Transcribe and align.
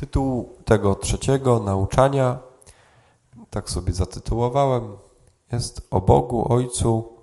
Tytuł 0.00 0.58
tego 0.64 0.94
trzeciego 0.94 1.60
nauczania, 1.60 2.38
tak 3.50 3.70
sobie 3.70 3.92
zatytułowałem, 3.92 4.96
jest 5.52 5.86
o 5.90 6.00
Bogu 6.00 6.52
Ojcu, 6.52 7.18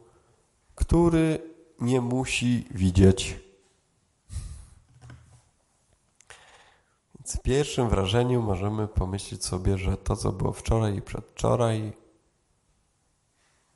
który 0.75 1.53
nie 1.79 2.01
musi 2.01 2.67
widzieć. 2.71 3.39
Więc 7.15 7.35
w 7.35 7.41
pierwszym 7.41 7.89
wrażeniu 7.89 8.41
możemy 8.41 8.87
pomyśleć 8.87 9.45
sobie, 9.45 9.77
że 9.77 9.97
to, 9.97 10.15
co 10.15 10.31
było 10.31 10.53
wczoraj 10.53 10.95
i 10.97 11.01
przedwczoraj, 11.01 11.93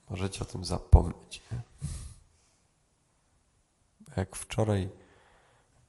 możecie 0.10 0.42
o 0.42 0.46
tym 0.46 0.66
zapomnieć. 0.66 1.42
Nie? 1.52 1.62
Jak 4.18 4.36
wczoraj 4.36 4.90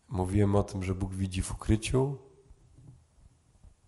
mówiłem 0.09 0.57
o 0.57 0.63
tym, 0.63 0.85
że 0.85 0.95
Bóg 0.95 1.15
widzi 1.15 1.43
w 1.43 1.53
ukryciu, 1.53 2.28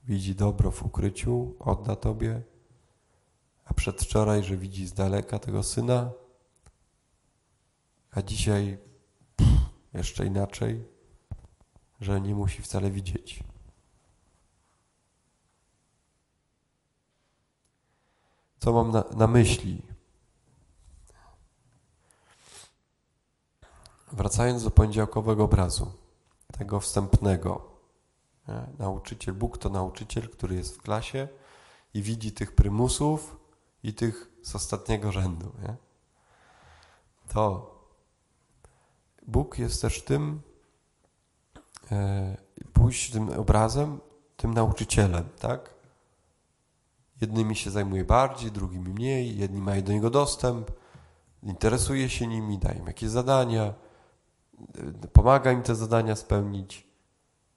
widzi 0.05 0.34
dobro 0.34 0.70
w 0.70 0.83
ukryciu, 0.83 1.55
odda 1.59 1.97
Tobie, 1.97 2.43
a 3.65 3.74
przedwczoraj, 3.74 4.45
że 4.45 4.57
widzi 4.57 4.87
z 4.87 4.93
daleka 4.93 5.38
tego 5.38 5.62
Syna, 5.62 6.11
a 8.10 8.23
dzisiaj 8.23 8.79
pff, 9.37 9.60
jeszcze 9.95 10.27
inaczej, 10.27 10.84
że 12.01 12.21
nie 12.21 12.34
musi 12.34 12.62
wcale 12.62 12.91
widzieć. 12.91 13.45
Co 18.59 18.73
mam 18.73 18.91
na, 18.91 19.05
na 19.16 19.27
myśli? 19.27 19.82
Wracając 24.12 24.65
do 24.65 24.71
poniedziałkowego 24.71 25.45
obrazu, 25.45 25.93
tego 26.59 26.80
wstępnego. 26.80 27.70
Nie? 28.50 28.66
Nauczyciel, 28.78 29.34
Bóg 29.34 29.59
to 29.59 29.68
nauczyciel, 29.68 30.28
który 30.28 30.54
jest 30.54 30.77
w 30.77 30.82
klasie 30.82 31.28
i 31.95 32.02
widzi 32.02 32.32
tych 32.32 32.54
prymusów 32.54 33.37
i 33.82 33.95
tych 33.95 34.30
z 34.42 34.54
ostatniego 34.54 35.12
rzędu. 35.12 35.52
Nie? 35.62 35.76
To 37.29 37.74
Bóg 39.26 39.59
jest 39.59 39.82
też 39.82 40.02
tym, 40.02 40.40
e, 41.92 42.37
pójść 42.73 43.12
tym 43.12 43.29
obrazem, 43.40 44.01
tym 44.37 44.54
nauczycielem, 44.54 45.29
tak? 45.38 45.74
Jednymi 47.20 47.57
się 47.57 47.70
zajmuje 47.70 48.04
bardziej, 48.04 48.52
drugimi 48.52 48.88
mniej, 48.88 49.37
jedni 49.37 49.60
mają 49.60 49.82
do 49.82 49.92
niego 49.92 50.10
dostęp, 50.10 50.70
interesuje 51.42 52.09
się 52.09 52.26
nimi, 52.26 52.59
daje 52.59 52.79
im 52.79 52.87
jakieś 52.87 53.10
zadania, 53.10 53.74
pomaga 55.12 55.52
im 55.52 55.62
te 55.62 55.74
zadania 55.74 56.16
spełnić, 56.16 56.90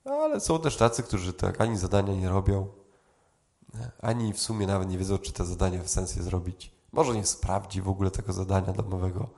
ale 0.06 0.40
są 0.40 0.60
też 0.60 0.78
tacy, 0.78 1.04
którzy 1.04 1.34
tak 1.34 1.62
ani 1.62 1.78
zadania 1.78 2.14
nie 2.14 2.30
robią, 2.30 2.68
ani 4.02 4.34
w 4.34 4.40
sumie 4.40 4.68
nawet 4.68 4.90
nie 4.90 4.98
wiedzą, 4.98 5.18
czy 5.18 5.34
te 5.34 5.46
zadania 5.46 5.84
w 5.84 5.90
sensie 5.90 6.24
zrobić. 6.24 6.72
Może 6.92 7.14
nie 7.14 7.26
sprawdzi 7.26 7.82
w 7.82 7.90
ogóle 7.90 8.12
tego 8.12 8.34
zadania 8.34 8.74
domowego, 8.74 9.30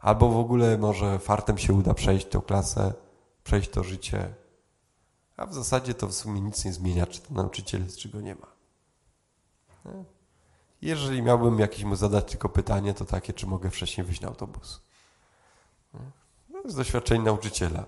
albo 0.00 0.28
w 0.28 0.36
ogóle 0.36 0.78
może 0.78 1.18
fartem 1.18 1.58
się 1.58 1.72
uda 1.72 1.94
przejść 1.94 2.26
tę 2.26 2.40
klasę, 2.46 2.94
przejść 3.44 3.70
to 3.70 3.84
życie, 3.84 4.34
a 5.36 5.46
w 5.46 5.54
zasadzie 5.54 5.94
to 5.94 6.06
w 6.06 6.14
sumie 6.14 6.40
nic 6.40 6.64
nie 6.64 6.72
zmienia, 6.72 7.06
czy 7.06 7.20
ten 7.20 7.36
nauczyciel 7.36 7.84
jest, 7.84 7.98
czy 7.98 8.08
go 8.08 8.20
nie 8.20 8.34
ma. 8.34 8.52
Jeżeli 10.82 11.22
miałbym 11.22 11.58
jakieś 11.58 11.84
mu 11.84 11.96
zadać 11.96 12.30
tylko 12.30 12.48
pytanie, 12.48 12.94
to 12.94 13.04
takie, 13.04 13.32
czy 13.32 13.46
mogę 13.46 13.70
wcześniej 13.70 14.06
wyjść 14.06 14.20
na 14.20 14.28
autobus. 14.28 14.82
No, 16.48 16.62
z 16.64 16.74
doświadczeń 16.74 17.22
nauczyciela. 17.22 17.84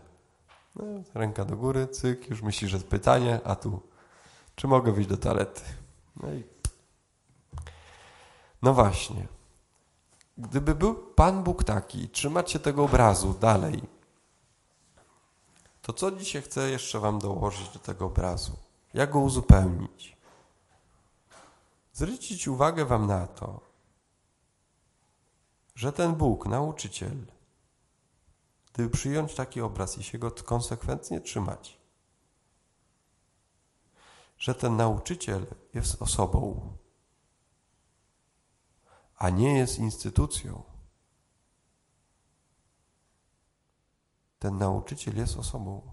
No, 0.77 0.85
ręka 1.15 1.45
do 1.45 1.57
góry, 1.57 1.87
cyk, 1.87 2.31
już 2.31 2.43
myśli, 2.43 2.69
że 2.69 2.79
pytanie, 2.79 3.41
a 3.45 3.55
tu, 3.55 3.83
czy 4.55 4.67
mogę 4.69 4.93
wyjść 4.93 5.11
do 5.11 5.17
toalety? 5.17 5.63
No 6.17 6.33
i... 6.33 6.45
No 8.63 8.75
właśnie. 8.75 9.27
Gdyby 10.39 10.75
był 10.75 10.95
Pan 10.95 11.43
Bóg 11.43 11.65
taki, 11.65 12.09
trzymać 12.09 12.51
się 12.51 12.59
tego 12.59 12.85
obrazu 12.85 13.35
dalej, 13.41 13.83
to 15.83 15.93
co 15.93 16.11
dzisiaj 16.11 16.43
chcę 16.43 16.71
jeszcze 16.71 17.01
Wam 17.01 17.19
dołożyć 17.19 17.69
do 17.69 17.79
tego 17.79 18.07
obrazu? 18.07 18.53
Jak 18.95 19.11
go 19.11 19.21
uzupełnić? 19.21 20.17
Zwrócić 21.93 22.49
uwagę 22.49 22.85
Wam 22.85 23.07
na 23.07 23.27
to, 23.27 23.61
że 25.75 25.93
ten 25.93 26.15
Bóg, 26.15 26.47
nauczyciel, 26.47 27.17
gdyby 28.75 28.91
przyjąć 28.91 29.35
taki 29.35 29.61
obraz 29.61 29.99
i 29.99 30.03
się 30.03 30.19
go 30.19 30.31
konsekwentnie 30.31 31.21
trzymać, 31.21 31.81
że 34.39 34.55
ten 34.55 34.77
nauczyciel 34.77 35.47
jest 35.75 36.03
osobą, 36.03 36.73
a 39.17 39.31
nie 39.31 39.59
jest 39.59 39.79
instytucją. 39.79 40.63
Ten 44.39 44.59
nauczyciel 44.59 45.17
jest 45.17 45.37
osobą. 45.37 45.93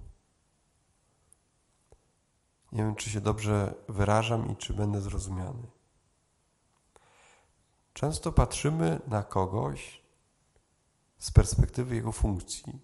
Nie 2.72 2.84
wiem, 2.84 2.96
czy 2.96 3.09
się 3.09 3.22
dobrze 3.22 3.75
wyrażam 3.90 4.52
i 4.52 4.56
czy 4.56 4.74
będę 4.74 5.02
zrozumiany. 5.02 5.68
Często 7.94 8.31
patrzymy 8.31 9.00
na 9.08 9.24
kogoś 9.24 10.00
z 11.22 11.32
perspektywy 11.32 11.96
jego 11.96 12.12
funkcji. 12.12 12.80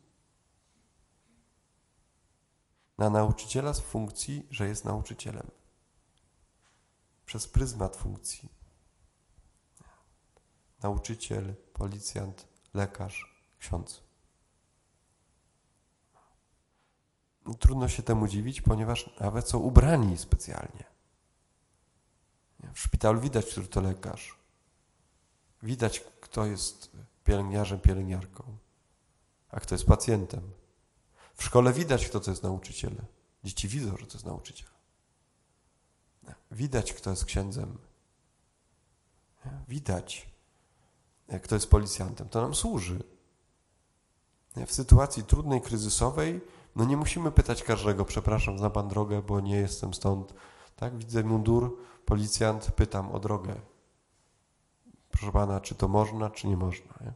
Na 2.98 3.10
nauczyciela 3.10 3.74
z 3.74 3.80
funkcji, 3.80 4.48
że 4.52 4.68
jest 4.68 4.86
nauczycielem. 4.86 5.52
Przez 7.26 7.48
pryzmat 7.48 7.96
funkcji. 7.96 8.50
Nauczyciel, 10.84 11.56
policjant, 11.74 12.48
lekarz, 12.74 13.44
ksiądz. 13.60 14.04
No, 17.46 17.54
trudno 17.54 17.90
się 17.90 18.04
temu 18.04 18.28
dziwić, 18.28 18.62
ponieważ 18.62 19.20
nawet 19.20 19.50
są 19.50 19.60
ubrani 19.60 20.18
specjalnie. 20.18 20.84
W 22.74 22.80
szpitalu 22.80 23.22
widać, 23.22 23.46
który 23.46 23.68
to 23.68 23.82
lekarz. 23.82 24.38
Widać, 25.64 26.00
kto 26.00 26.46
jest 26.46 26.92
pielęgniarzem, 27.28 27.80
pielęgniarką, 27.80 28.58
a 29.50 29.60
kto 29.60 29.76
jest 29.76 29.86
pacjentem. 29.86 30.42
W 31.36 31.44
szkole 31.44 31.74
widać, 31.74 32.08
kto 32.08 32.20
to 32.20 32.32
jest 32.32 32.44
nauczyciel. 32.44 32.96
Dzieci 33.44 33.68
widzą, 33.68 33.98
że 33.98 34.08
to 34.08 34.14
jest 34.14 34.26
nauczyciel. 34.26 34.70
Widać, 36.52 36.94
kto 36.94 37.10
jest 37.10 37.26
księdzem. 37.26 37.78
Widać, 39.68 40.30
kto 41.44 41.56
jest 41.56 41.70
policjantem. 41.70 42.30
To 42.30 42.42
nam 42.42 42.56
służy. 42.56 43.04
W 44.68 44.72
sytuacji 44.72 45.24
trudnej, 45.24 45.62
kryzysowej, 45.62 46.42
no 46.76 46.86
nie 46.86 46.98
musimy 46.98 47.32
pytać 47.32 47.64
każdego, 47.64 48.06
przepraszam, 48.06 48.58
zna 48.58 48.70
pan 48.70 48.88
drogę, 48.88 49.22
bo 49.22 49.40
nie 49.40 49.56
jestem 49.56 49.94
stąd. 49.94 50.34
Tak, 50.76 50.98
widzę 50.98 51.24
mundur, 51.24 51.78
policjant, 52.06 52.72
pytam 52.72 53.12
o 53.12 53.20
drogę. 53.20 53.56
Proszę 55.18 55.32
pana, 55.32 55.60
czy 55.60 55.76
to 55.76 55.88
można, 55.88 56.30
czy 56.30 56.48
nie 56.48 56.58
można? 56.58 56.94
Nie? 57.02 57.14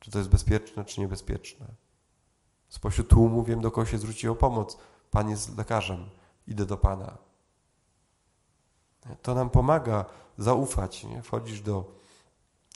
Czy 0.00 0.10
to 0.10 0.18
jest 0.18 0.30
bezpieczne, 0.30 0.84
czy 0.84 1.00
niebezpieczne? 1.00 1.66
Spośród 2.68 3.08
tłumu 3.08 3.44
wiem, 3.44 3.60
do 3.60 3.70
kogo 3.70 3.86
się 3.86 3.98
zwrócić 3.98 4.26
o 4.26 4.34
pomoc. 4.34 4.78
Pan 5.10 5.30
jest 5.30 5.58
lekarzem, 5.58 6.10
idę 6.46 6.66
do 6.66 6.76
pana. 6.76 7.18
To 9.22 9.34
nam 9.34 9.50
pomaga 9.50 10.04
zaufać. 10.38 11.04
Nie? 11.04 11.22
Wchodzisz 11.22 11.60
do 11.60 11.94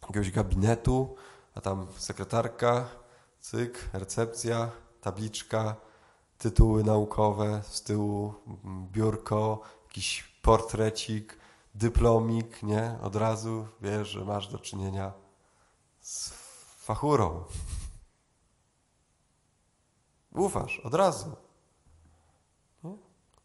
jakiegoś 0.03 0.31
gabinetu, 0.31 1.17
a 1.55 1.61
tam 1.61 1.87
sekretarka, 1.97 2.89
cyk, 3.41 3.91
recepcja, 3.93 4.71
tabliczka, 5.01 5.77
tytuły 6.39 6.85
naukowe, 6.85 7.63
z 7.65 7.83
tyłu 7.83 8.35
biurko, 8.93 9.61
jakiś 9.89 10.23
portrecik, 10.43 11.38
dyplomik, 11.79 12.63
nie? 12.63 12.99
Od 13.03 13.17
razu 13.17 13.69
wiesz, 13.81 14.09
że 14.09 14.25
masz 14.25 14.49
do 14.49 14.59
czynienia 14.59 15.13
z 16.01 16.31
fachurą. 16.79 17.45
Ufasz, 20.33 20.81
od 20.81 20.95
razu. 20.95 21.37
Nie? 22.85 22.97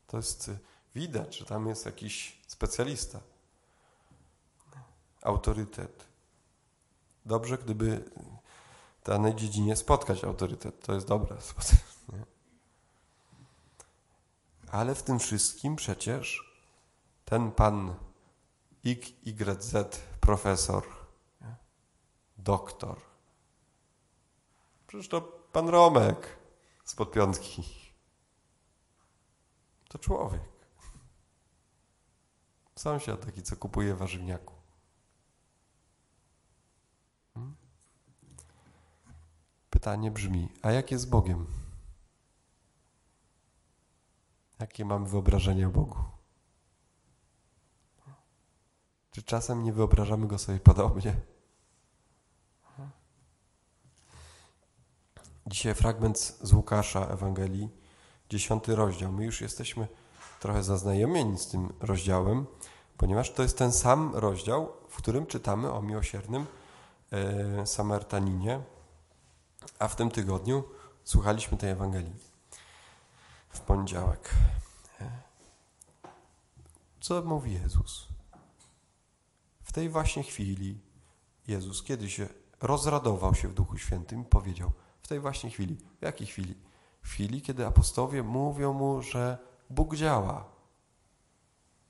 To 0.08 0.18
jest 0.18 0.52
widać, 0.96 1.38
że 1.38 1.46
tam 1.46 1.68
jest 1.68 1.86
jakiś 1.86 2.42
specjalista. 2.48 3.20
Autorytet. 5.22 6.06
Dobrze, 7.26 7.58
gdyby 7.58 8.12
w 9.02 9.06
danej 9.06 9.36
dziedzinie 9.36 9.76
spotkać 9.76 10.24
autorytet. 10.24 10.86
To 10.86 10.94
jest 10.94 11.08
dobre. 11.08 11.38
Nie? 12.14 12.24
Ale 14.72 14.96
w 14.96 15.04
tym 15.04 15.20
wszystkim 15.20 15.76
przecież 15.76 16.54
ten 17.26 17.52
pan 17.52 17.96
XYZ 18.86 19.76
profesor, 20.20 20.84
doktor. 22.38 23.02
Przecież 24.88 25.08
to 25.08 25.22
pan 25.52 25.70
Romek 25.70 26.38
z 26.86 26.96
podpiątki. 26.96 27.64
To 29.90 30.00
człowiek. 30.00 30.42
Sąsiad 32.76 33.26
taki, 33.26 33.44
co 33.44 33.56
kupuje 33.56 33.96
warzywniaku. 33.96 34.54
Hmm? 37.34 37.56
Pytanie 39.70 40.12
brzmi, 40.12 40.50
a 40.62 40.72
jak 40.72 40.92
jest 40.92 41.10
Bogiem? 41.10 41.46
Jakie 44.60 44.86
mamy 44.86 45.10
wyobrażenie 45.10 45.68
o 45.68 45.72
Bogu? 45.72 46.04
Czy 49.14 49.24
czasem 49.24 49.64
nie 49.64 49.74
wyobrażamy 49.74 50.28
Go 50.28 50.38
sobie 50.38 50.60
podobnie? 50.60 51.16
Dzisiaj 55.48 55.76
fragment 55.76 56.18
z 56.42 56.54
Łukasza 56.54 57.08
Ewangelii, 57.08 57.70
dziesiąty 58.30 58.76
rozdział. 58.76 59.12
My 59.12 59.26
już 59.26 59.42
jesteśmy 59.42 59.88
trochę 60.40 60.64
zaznajomieni 60.64 61.38
z 61.38 61.48
tym 61.48 61.74
rozdziałem, 61.80 62.46
ponieważ 62.98 63.32
to 63.32 63.44
jest 63.44 63.58
ten 63.58 63.72
sam 63.72 64.16
rozdział, 64.16 64.74
w 64.90 64.98
którym 64.98 65.26
czytamy 65.26 65.72
o 65.72 65.82
miłosiernym 65.82 66.46
e, 67.12 67.68
Samarytaninie, 67.68 68.62
a 69.80 69.88
w 69.88 69.96
tym 69.96 70.12
tygodniu 70.12 70.64
słuchaliśmy 71.04 71.58
tej 71.58 71.70
Ewangelii 71.70 72.16
w 73.50 73.60
poniedziałek. 73.60 74.30
Co 77.02 77.22
mówi 77.22 77.54
Jezus? 77.54 78.13
W 79.74 79.76
tej 79.76 79.90
właśnie 79.90 80.24
chwili 80.24 80.80
Jezus, 81.48 81.84
kiedy 81.84 82.10
się 82.10 82.28
rozradował 82.62 83.36
się 83.36 83.48
w 83.48 83.54
Duchu 83.54 83.78
Świętym 83.78 84.26
powiedział, 84.26 84.72
w 85.02 85.08
tej 85.08 85.20
właśnie 85.20 85.50
chwili, 85.50 85.78
w 86.00 86.02
jakiej 86.02 86.28
chwili? 86.28 86.56
W 87.02 87.10
chwili, 87.10 87.42
kiedy 87.42 87.66
apostowie 87.66 88.24
mówią 88.24 88.74
mu, 88.74 89.02
że 89.02 89.38
Bóg 89.70 89.96
działa. 89.96 90.46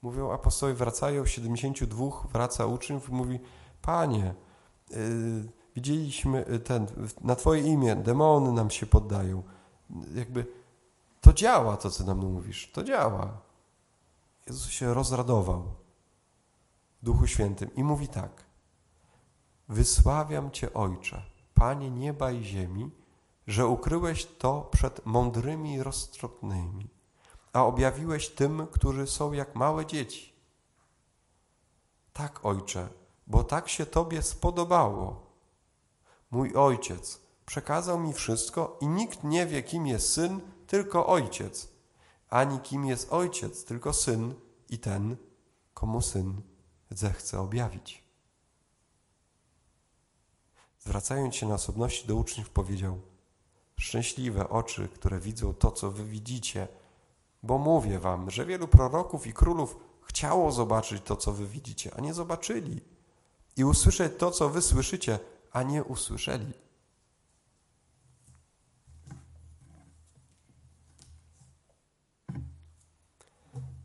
Mówią, 0.01 0.31
apostołowie 0.31 0.75
wracają, 0.75 1.25
72 1.25 2.05
wraca 2.31 2.65
uczniów 2.65 3.09
i 3.09 3.11
mówi, 3.11 3.39
Panie, 3.81 4.35
yy, 4.89 4.97
widzieliśmy 5.75 6.45
ten, 6.63 6.87
na 7.21 7.35
Twoje 7.35 7.61
imię 7.61 7.95
demony 7.95 8.51
nam 8.51 8.69
się 8.69 8.85
poddają. 8.85 9.43
Jakby 10.15 10.45
to 11.21 11.33
działa, 11.33 11.77
to 11.77 11.89
co 11.89 12.03
nam 12.03 12.17
mówisz, 12.17 12.71
to 12.71 12.83
działa. 12.83 13.41
Jezus 14.47 14.69
się 14.69 14.93
rozradował 14.93 15.82
Duchu 17.03 17.27
Świętym 17.27 17.75
i 17.75 17.83
mówi 17.83 18.07
tak. 18.07 18.45
Wysławiam 19.69 20.51
Cię, 20.51 20.73
Ojcze, 20.73 21.21
Panie 21.53 21.91
nieba 21.91 22.31
i 22.31 22.43
ziemi, 22.43 22.91
że 23.47 23.67
ukryłeś 23.67 24.25
to 24.25 24.61
przed 24.61 25.05
mądrymi 25.05 25.73
i 25.73 25.83
roztropnymi, 25.83 26.89
a 27.53 27.63
objawiłeś 27.65 28.29
tym, 28.29 28.67
którzy 28.71 29.07
są 29.07 29.33
jak 29.33 29.55
małe 29.55 29.85
dzieci. 29.85 30.33
Tak, 32.13 32.45
Ojcze, 32.45 32.89
bo 33.27 33.43
tak 33.43 33.69
się 33.69 33.85
Tobie 33.85 34.21
spodobało. 34.21 35.25
Mój 36.31 36.55
Ojciec 36.55 37.21
przekazał 37.45 37.99
mi 37.99 38.13
wszystko 38.13 38.77
i 38.81 38.87
nikt 38.87 39.23
nie 39.23 39.45
wie, 39.45 39.63
kim 39.63 39.87
jest 39.87 40.13
Syn, 40.13 40.41
tylko 40.67 41.07
Ojciec, 41.07 41.69
ani 42.29 42.59
kim 42.59 42.85
jest 42.85 43.13
Ojciec, 43.13 43.65
tylko 43.65 43.93
Syn 43.93 44.35
i 44.69 44.79
ten, 44.79 45.17
komu 45.73 46.01
Syn 46.01 46.52
zechce 46.97 47.39
objawić. 47.39 48.03
Zwracając 50.79 51.35
się 51.35 51.47
na 51.47 51.55
osobności 51.55 52.07
do 52.07 52.15
uczniów, 52.15 52.49
powiedział: 52.49 53.01
Szczęśliwe 53.77 54.49
oczy, 54.49 54.87
które 54.87 55.19
widzą 55.19 55.53
to, 55.53 55.71
co 55.71 55.91
wy 55.91 56.05
widzicie, 56.05 56.67
bo 57.43 57.57
mówię 57.57 57.99
wam, 57.99 58.31
że 58.31 58.45
wielu 58.45 58.67
proroków 58.67 59.27
i 59.27 59.33
królów 59.33 59.77
chciało 60.01 60.51
zobaczyć 60.51 61.03
to, 61.03 61.15
co 61.15 61.31
wy 61.31 61.47
widzicie, 61.47 61.91
a 61.95 62.01
nie 62.01 62.13
zobaczyli, 62.13 62.81
i 63.57 63.63
usłyszeć 63.63 64.13
to, 64.17 64.31
co 64.31 64.49
wy 64.49 64.61
słyszycie, 64.61 65.19
a 65.51 65.63
nie 65.63 65.83
usłyszeli. 65.83 66.53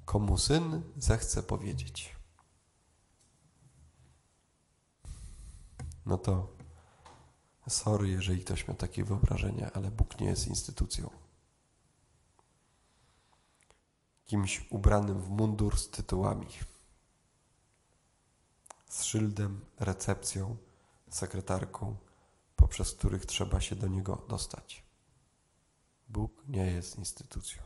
Komu 0.05 0.39
syn 0.39 0.83
zechce 0.97 1.43
powiedzieć. 1.43 2.18
No 6.09 6.19
to 6.19 6.49
sorry, 7.69 8.09
jeżeli 8.09 8.45
ktoś 8.45 8.69
miał 8.69 8.77
takie 8.77 9.05
wyobrażenia, 9.05 9.71
ale 9.75 9.91
Bóg 9.91 10.21
nie 10.21 10.27
jest 10.27 10.47
instytucją. 10.47 11.11
Kimś 14.27 14.67
ubranym 14.71 15.21
w 15.21 15.29
mundur 15.31 15.79
z 15.79 15.91
tytułami, 15.91 16.47
z 18.89 19.05
szyldem, 19.05 19.61
recepcją, 19.79 20.57
sekretarką, 21.11 21.97
poprzez 22.57 22.95
których 22.95 23.27
trzeba 23.27 23.61
się 23.61 23.77
do 23.77 23.87
niego 23.87 24.25
dostać. 24.29 24.85
Bóg 26.09 26.33
nie 26.49 26.67
jest 26.67 26.99
instytucją. 26.99 27.63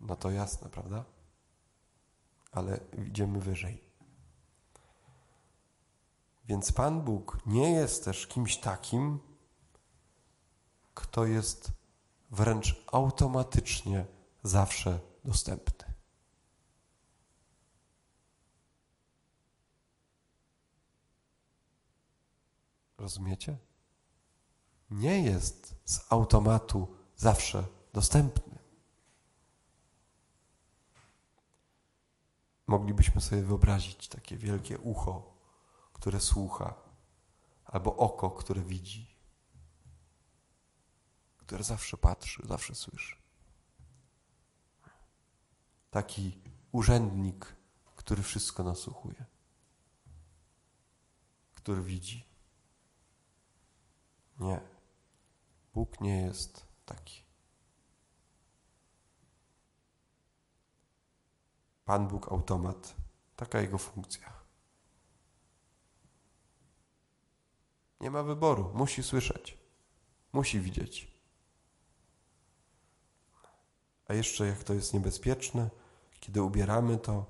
No 0.00 0.16
to 0.16 0.30
jasne, 0.30 0.68
prawda? 0.68 1.04
Ale 2.52 2.80
idziemy 3.06 3.40
wyżej. 3.40 3.93
Więc 6.44 6.72
Pan 6.72 7.02
Bóg 7.02 7.38
nie 7.46 7.70
jest 7.70 8.04
też 8.04 8.26
kimś 8.26 8.56
takim, 8.56 9.18
kto 10.94 11.26
jest 11.26 11.72
wręcz 12.30 12.84
automatycznie 12.92 14.06
zawsze 14.42 15.00
dostępny. 15.24 15.94
Rozumiecie? 22.98 23.58
Nie 24.90 25.22
jest 25.22 25.74
z 25.84 26.12
automatu 26.12 26.96
zawsze 27.16 27.64
dostępny. 27.92 28.58
Moglibyśmy 32.66 33.20
sobie 33.20 33.42
wyobrazić 33.42 34.08
takie 34.08 34.36
wielkie 34.36 34.78
ucho, 34.78 35.33
które 36.04 36.20
słucha, 36.20 36.74
albo 37.64 37.96
oko, 37.96 38.30
które 38.30 38.62
widzi, 38.62 39.16
które 41.36 41.64
zawsze 41.64 41.96
patrzy, 41.96 42.42
zawsze 42.46 42.74
słyszy. 42.74 43.16
Taki 45.90 46.42
urzędnik, 46.72 47.56
który 47.96 48.22
wszystko 48.22 48.62
nasłuchuje, 48.62 49.24
który 51.54 51.82
widzi. 51.82 52.24
Nie. 54.40 54.60
Bóg 55.74 56.00
nie 56.00 56.20
jest 56.22 56.66
taki. 56.86 57.24
Pan 61.84 62.08
Bóg 62.08 62.32
automat. 62.32 62.94
Taka 63.36 63.60
jego 63.60 63.78
funkcja. 63.78 64.43
Nie 68.00 68.10
ma 68.10 68.22
wyboru. 68.22 68.70
Musi 68.74 69.02
słyszeć. 69.02 69.58
Musi 70.32 70.60
widzieć. 70.60 71.14
A 74.08 74.14
jeszcze 74.14 74.46
jak 74.46 74.64
to 74.64 74.74
jest 74.74 74.94
niebezpieczne, 74.94 75.70
kiedy 76.20 76.42
ubieramy 76.42 76.98
to 76.98 77.26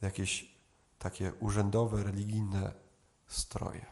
w 0.00 0.02
jakieś 0.02 0.54
takie 0.98 1.34
urzędowe, 1.34 2.02
religijne 2.02 2.72
stroje. 3.26 3.86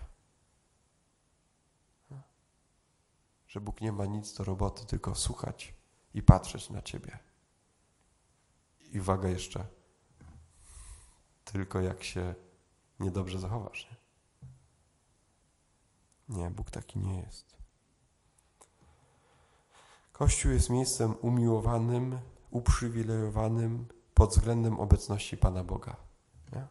Że 3.48 3.60
Bóg 3.60 3.80
nie 3.80 3.92
ma 3.92 4.06
nic 4.06 4.34
do 4.34 4.44
roboty, 4.44 4.87
tylko 4.87 5.14
słuchać 5.14 5.75
i 6.14 6.22
patrzeć 6.22 6.70
na 6.70 6.82
Ciebie. 6.82 7.18
I 8.80 9.00
uwaga 9.00 9.28
jeszcze, 9.28 9.66
tylko 11.44 11.80
jak 11.80 12.04
się 12.04 12.34
niedobrze 13.00 13.38
zachowasz. 13.38 13.90
Nie? 13.90 13.98
Nie, 16.28 16.50
Bóg 16.50 16.70
taki 16.70 16.99
nie 16.99 17.20
jest. 17.20 17.56
Kościół 20.12 20.52
jest 20.52 20.70
miejscem 20.70 21.14
umiłowanym, 21.20 22.18
uprzywilejowanym 22.50 23.87
pod 24.14 24.30
względem 24.30 24.80
obecności 24.80 25.37
Pana 25.37 25.64
Boga. 25.64 25.97
Nie? 26.52 26.66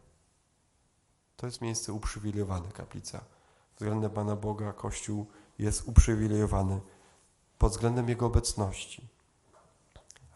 To 1.36 1.46
jest 1.46 1.60
miejsce 1.60 1.92
uprzywilejowane, 1.92 2.72
kaplica. 2.72 3.24
Względem 3.76 4.10
Pana 4.10 4.36
Boga 4.36 4.72
Kościół 4.72 5.26
jest 5.58 5.88
uprzywilejowany 5.88 6.80
pod 7.58 7.72
względem 7.72 8.08
Jego 8.08 8.26
obecności. 8.26 9.08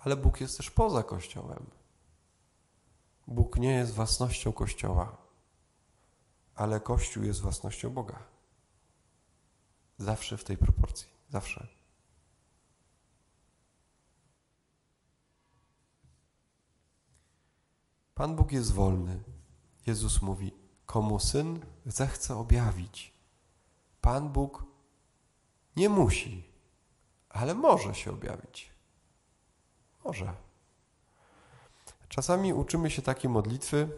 Ale 0.05 0.17
Bóg 0.17 0.41
jest 0.41 0.57
też 0.57 0.71
poza 0.71 1.03
Kościołem. 1.03 1.67
Bóg 3.27 3.57
nie 3.57 3.75
jest 3.75 3.93
własnością 3.93 4.53
Kościoła, 4.53 5.17
ale 6.55 6.81
Kościół 6.81 7.25
jest 7.25 7.41
własnością 7.41 7.91
Boga. 7.91 8.32
Zawsze 9.99 10.37
w 10.37 10.45
tej 10.45 10.57
proporcji. 10.57 11.09
Zawsze. 11.31 11.67
Pan 18.15 18.37
Bóg 18.37 18.53
jest 18.53 18.73
wolny. 18.73 19.23
Jezus 19.87 20.23
mówi: 20.23 20.53
Komu 20.87 21.19
syn 21.19 21.61
zechce 21.87 22.37
objawić. 22.37 23.13
Pan 24.01 24.29
Bóg 24.29 24.65
nie 25.77 25.89
musi, 25.89 26.45
ale 27.29 27.55
może 27.55 27.95
się 27.95 28.11
objawić. 28.11 28.73
Może. 30.05 30.35
Czasami 32.09 32.53
uczymy 32.53 32.91
się 32.91 33.03
takiej 33.03 33.31
modlitwy, 33.31 33.89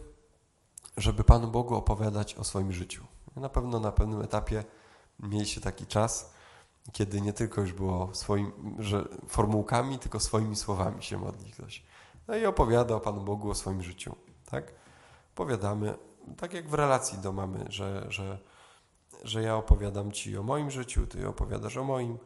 żeby 0.97 1.25
Panu 1.25 1.49
Bogu 1.49 1.75
opowiadać 1.75 2.35
o 2.35 2.45
swoim 2.45 2.73
życiu. 2.73 3.07
Na 3.37 3.49
pewno 3.49 3.81
na 3.81 3.93
pewnym 3.93 4.23
etapie 4.23 4.65
mieliście 5.21 5.61
taki 5.61 5.87
czas, 5.87 6.35
kiedy 6.93 7.21
nie 7.21 7.33
tylko 7.33 7.61
już 7.61 7.73
było 7.73 8.15
swoim, 8.15 8.53
że 8.79 9.09
formułkami, 9.29 9.99
tylko 9.99 10.21
swoimi 10.21 10.57
słowami 10.57 11.03
się 11.03 11.19
modli 11.19 11.53
ktoś. 11.53 11.83
No 12.29 12.37
i 12.37 12.47
opowiada 12.47 12.95
o 12.95 13.01
Panu 13.01 13.21
Bogu 13.21 13.51
o 13.51 13.55
swoim 13.55 13.83
życiu. 13.83 14.17
Tak? 14.51 14.73
Opowiadamy, 15.35 15.95
tak 16.37 16.53
jak 16.53 16.69
w 16.69 16.75
relacji 16.75 17.19
do 17.19 17.33
mamy, 17.33 17.65
że, 17.69 18.07
że, 18.09 18.39
że 19.25 19.43
ja 19.43 19.57
opowiadam 19.57 20.13
Ci 20.13 20.39
o 20.39 20.43
moim 20.43 20.71
życiu, 20.71 21.07
Ty 21.07 21.29
opowiadasz 21.29 21.77
o 21.77 21.85
moim. 21.85 22.19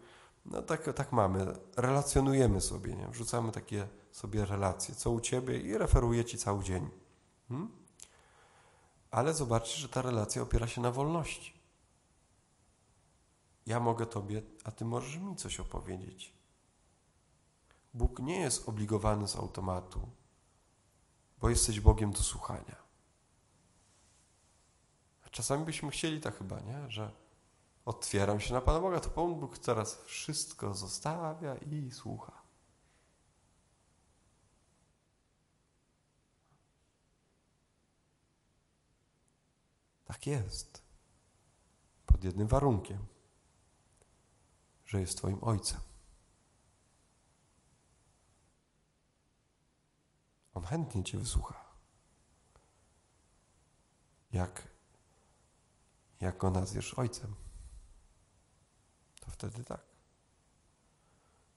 No 0.47 0.63
tak, 0.63 0.95
tak 0.95 1.13
mamy. 1.13 1.57
Relacjonujemy 1.77 2.61
sobie, 2.61 2.97
nie? 2.97 3.09
wrzucamy 3.09 3.53
takie 3.53 3.89
sobie 4.13 4.45
relacje, 4.45 4.95
co 4.95 5.11
u 5.11 5.21
Ciebie 5.21 5.59
i 5.59 5.79
referuję 5.79 6.25
Ci 6.25 6.39
cały 6.39 6.65
dzień. 6.65 6.89
Hmm? 7.49 7.71
Ale 9.11 9.35
zobaczcie, 9.35 9.79
że 9.79 9.89
ta 9.89 10.03
relacja 10.03 10.43
opiera 10.43 10.67
się 10.67 10.81
na 10.81 10.91
wolności. 10.91 11.58
Ja 13.69 13.81
mogę 13.81 14.07
Tobie, 14.07 14.43
a 14.65 14.71
Ty 14.71 14.85
możesz 14.85 15.17
mi 15.17 15.37
coś 15.37 15.61
opowiedzieć. 15.61 16.33
Bóg 17.95 18.19
nie 18.19 18.41
jest 18.41 18.69
obligowany 18.69 19.29
z 19.29 19.37
automatu, 19.37 20.09
bo 21.39 21.51
jesteś 21.51 21.81
Bogiem 21.81 22.13
do 22.13 22.23
słuchania. 22.23 22.77
Czasami 25.31 25.65
byśmy 25.65 25.91
chcieli 25.91 26.21
tak 26.21 26.39
chyba, 26.39 26.61
nie? 26.61 26.91
Że 26.91 27.11
otwieram 27.85 28.41
się 28.41 28.55
na 28.55 28.61
Pana 28.61 28.81
Boga, 28.81 29.01
to 29.01 29.11
Pan 29.11 29.35
Bóg 29.35 29.59
teraz 29.59 30.03
wszystko 30.03 30.75
zostawia 30.75 31.55
i 31.55 31.91
słucha. 31.91 32.43
Tak 40.05 40.27
jest. 40.27 40.83
Pod 42.07 42.25
jednym 42.25 42.49
warunkiem, 42.49 43.07
że 44.89 45.01
jest 45.01 45.19
Twoim 45.19 45.39
Ojcem. 45.45 45.81
On 50.55 50.65
chętnie 50.65 51.05
Cię 51.05 51.19
wysłucha. 51.19 51.65
Jak, 54.33 54.69
jak 56.21 56.39
go 56.39 56.51
nazwiesz 56.51 56.95
ojcem, 56.95 57.35
to 59.21 59.31
wtedy 59.31 59.65
tak. 59.65 59.81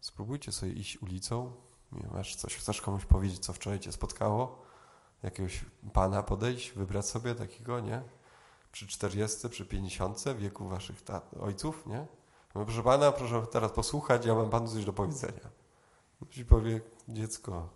Spróbujcie 0.01 0.51
sobie 0.51 0.71
iść 0.71 1.01
ulicą, 1.01 1.53
masz 2.11 2.35
coś, 2.35 2.55
chcesz 2.55 2.81
komuś 2.81 3.05
powiedzieć, 3.05 3.39
co 3.39 3.53
wczoraj 3.53 3.79
Cię 3.79 3.91
spotkało, 3.91 4.65
jakiegoś 5.23 5.65
pana 5.93 6.23
podejść, 6.23 6.71
wybrać 6.71 7.05
sobie 7.05 7.35
takiego, 7.35 7.79
nie? 7.79 8.03
Przy 8.71 8.87
40, 8.87 9.49
przy 9.49 9.65
50 9.65 10.23
wieku 10.37 10.67
waszych 10.67 11.01
ojców, 11.39 11.85
nie? 11.85 12.20
No, 12.55 12.65
proszę 12.65 12.83
pana, 12.83 13.11
proszę 13.11 13.47
teraz 13.47 13.71
posłuchać, 13.71 14.25
ja 14.25 14.35
mam 14.35 14.49
panu 14.49 14.67
coś 14.67 14.85
do 14.85 14.93
powiedzenia. 14.93 15.49
Ci 16.29 16.45
powie, 16.45 16.81
dziecko, 17.07 17.69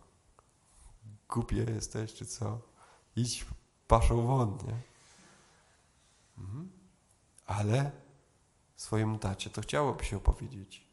głupie 1.30 1.64
jesteś, 1.64 2.14
czy 2.14 2.26
co? 2.26 2.60
Idź 3.16 3.46
paszą 3.88 4.28
won, 4.28 4.58
nie? 4.68 4.82
Mhm. 6.38 6.72
Ale 7.46 7.92
swojemu 8.76 9.18
tacie 9.18 9.50
to 9.50 9.62
chciałoby 9.62 10.06
się 10.06 10.18
opowiedzieć. 10.18 10.88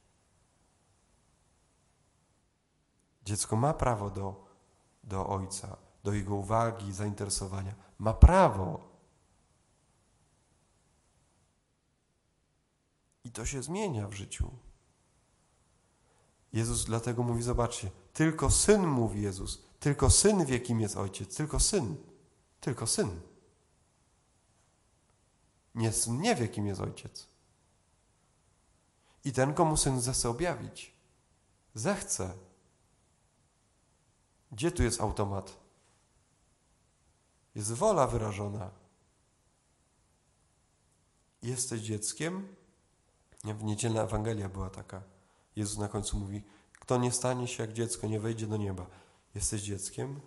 Dziecko 3.24 3.56
ma 3.56 3.74
prawo 3.74 4.10
do, 4.10 4.44
do 5.04 5.26
ojca, 5.26 5.76
do 6.04 6.12
jego 6.12 6.34
uwagi, 6.34 6.92
zainteresowania. 6.92 7.74
Ma 7.98 8.14
prawo. 8.14 8.91
I 13.24 13.30
to 13.30 13.46
się 13.46 13.62
zmienia 13.62 14.08
w 14.08 14.12
życiu. 14.12 14.50
Jezus 16.52 16.84
dlatego 16.84 17.22
mówi, 17.22 17.42
zobaczcie, 17.42 17.90
tylko 18.12 18.50
syn 18.50 18.86
mówi 18.86 19.22
Jezus, 19.22 19.62
tylko 19.80 20.10
syn 20.10 20.44
wie, 20.44 20.60
kim 20.60 20.80
jest 20.80 20.96
ojciec, 20.96 21.36
tylko 21.36 21.60
syn, 21.60 21.96
tylko 22.60 22.86
syn. 22.86 23.20
Nie, 25.74 25.92
syn 25.92 26.20
nie 26.20 26.34
wie, 26.34 26.48
kim 26.48 26.66
jest 26.66 26.80
ojciec. 26.80 27.28
I 29.24 29.32
ten, 29.32 29.54
komu 29.54 29.76
syn 29.76 30.00
zechce 30.00 30.28
objawić, 30.28 30.92
zechce. 31.74 32.34
Gdzie 34.52 34.72
tu 34.72 34.82
jest 34.82 35.00
automat? 35.00 35.58
Jest 37.54 37.72
wola 37.72 38.06
wyrażona. 38.06 38.70
Jesteś 41.42 41.80
dzieckiem? 41.80 42.56
W 43.44 43.64
niedzielna 43.64 44.02
Ewangelia 44.02 44.48
była 44.48 44.70
taka. 44.70 45.02
Jezus 45.56 45.78
na 45.78 45.88
końcu 45.88 46.18
mówi, 46.18 46.42
kto 46.80 46.98
nie 46.98 47.12
stanie 47.12 47.48
się 47.48 47.62
jak 47.62 47.72
dziecko, 47.72 48.06
nie 48.06 48.20
wejdzie 48.20 48.46
do 48.46 48.56
nieba. 48.56 48.86
Jesteś 49.34 49.62
dzieckiem? 49.62 50.20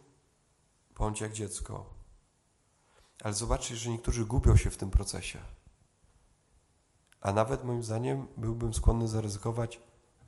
Bądź 0.95 1.21
jak 1.21 1.33
dziecko. 1.33 1.85
Ale 3.23 3.33
zobaczcie, 3.33 3.75
że 3.75 3.89
niektórzy 3.89 4.25
gubią 4.25 4.55
się 4.55 4.69
w 4.69 4.77
tym 4.77 4.91
procesie. 4.91 5.39
A 7.21 7.33
nawet 7.33 7.63
moim 7.63 7.83
zdaniem 7.83 8.27
byłbym 8.37 8.73
skłonny 8.73 9.07
zaryzykować, 9.07 9.79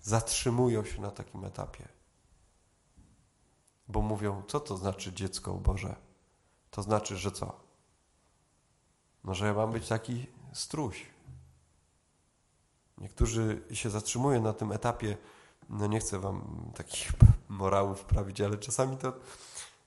zatrzymują 0.01 0.85
się 0.85 1.01
na 1.01 1.11
takim 1.11 1.45
etapie. 1.45 1.87
Bo 3.87 4.01
mówią, 4.01 4.43
co 4.47 4.59
to 4.59 4.77
znaczy 4.77 5.13
dziecko 5.13 5.53
Boże? 5.53 5.95
To 6.71 6.83
znaczy, 6.83 7.17
że 7.17 7.31
co? 7.31 7.59
No, 9.23 9.33
że 9.33 9.45
ja 9.45 9.53
mam 9.53 9.71
być 9.71 9.87
taki 9.87 10.27
struś. 10.53 11.16
Niektórzy 12.97 13.63
się 13.73 13.89
zatrzymują 13.89 14.41
na 14.41 14.53
tym 14.53 14.71
etapie, 14.71 15.17
no 15.69 15.87
nie 15.87 15.99
chcę 15.99 16.19
wam 16.19 16.71
takich 16.75 17.11
morałów 17.49 17.99
wprawić, 17.99 18.41
ale 18.41 18.57
czasami 18.57 18.97
to 18.97 19.13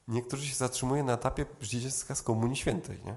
niektórzy 0.08 0.46
się 0.46 0.54
zatrzymują 0.54 1.04
na 1.04 1.12
etapie 1.12 1.46
dziecka 1.62 2.14
z 2.14 2.22
Komunii 2.22 2.56
Świętej, 2.56 3.00
nie? 3.04 3.16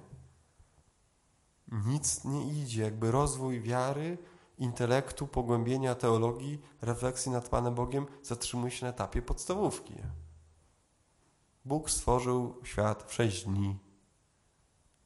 Nic 1.86 2.24
nie 2.24 2.62
idzie, 2.62 2.82
jakby 2.82 3.12
rozwój 3.12 3.62
wiary, 3.62 4.18
intelektu, 4.58 5.28
pogłębienia 5.28 5.96
teologii, 5.96 6.62
refleksji 6.82 7.32
nad 7.32 7.50
Panem 7.50 7.76
Bogiem 7.76 8.06
zatrzymuje 8.24 8.72
się 8.72 8.86
na 8.86 8.90
etapie 8.90 9.22
podstawówki. 9.22 9.94
Bóg 11.66 11.90
stworzył 11.90 12.62
świat 12.64 13.04
w 13.04 13.14
6 13.14 13.46
dni. 13.46 13.80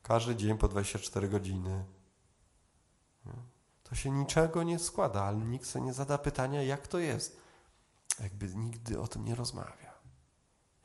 Każdy 0.02 0.36
dzień 0.36 0.58
po 0.58 0.68
24 0.68 1.30
godziny. 1.30 1.86
To 3.90 3.96
się 3.96 4.12
niczego 4.12 4.64
nie 4.64 4.80
składa, 4.80 5.24
ale 5.24 5.38
nikt 5.38 5.66
sobie 5.66 5.86
nie 5.86 5.94
zada 5.94 6.18
pytania, 6.18 6.64
jak 6.64 6.88
to 6.88 7.00
jest. 7.00 7.42
Jakby 8.20 8.56
nigdy 8.56 9.00
o 9.00 9.08
tym 9.08 9.26
nie 9.26 9.36
rozmawia. 9.36 9.94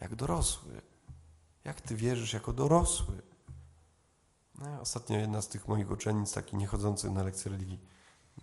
Jak 0.01 0.15
dorosły. 0.15 0.83
Jak 1.65 1.81
ty 1.81 1.97
wierzysz 1.97 2.33
jako 2.33 2.53
dorosły? 2.53 3.23
No, 4.59 4.81
ostatnio 4.81 5.19
jedna 5.19 5.43
z 5.43 5.49
tych 5.49 5.69
moich 5.69 5.91
uczennic, 5.91 6.33
taki 6.33 6.57
niechodzący 6.57 7.11
na 7.11 7.23
lekcję 7.23 7.51
religii, 7.51 7.81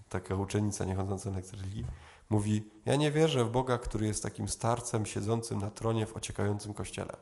taka 0.10 0.36
uczennica 0.36 0.86
niechodząca 0.86 1.30
na 1.30 1.36
lekcję 1.36 1.58
religii, 1.58 1.86
mówi, 2.30 2.72
ja 2.86 2.96
nie 2.96 3.12
wierzę 3.12 3.46
w 3.46 3.52
Boga, 3.52 3.78
który 3.78 4.08
jest 4.08 4.24
takim 4.24 4.50
starcem 4.50 5.06
siedzącym 5.06 5.62
na 5.62 5.72
tronie 5.72 6.06
w 6.06 6.18
ociekającym 6.18 6.74
kościele. 6.74 7.18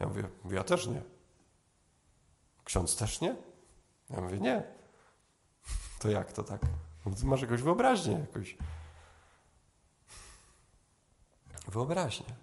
Ja 0.00 0.06
mówię, 0.06 0.28
ja 0.50 0.64
też 0.64 0.86
nie. 0.86 1.02
Ksiądz 2.64 2.96
też 2.96 3.20
nie? 3.20 3.36
Ja 4.10 4.20
mówię, 4.20 4.40
nie. 4.40 4.75
To 5.98 6.10
jak 6.10 6.32
to 6.32 6.42
tak? 6.42 6.60
Masz 7.24 7.42
jakąś 7.42 7.62
wyobraźnię, 7.62 8.12
jakoś. 8.12 8.56
Wyobraźnię. 11.68 12.34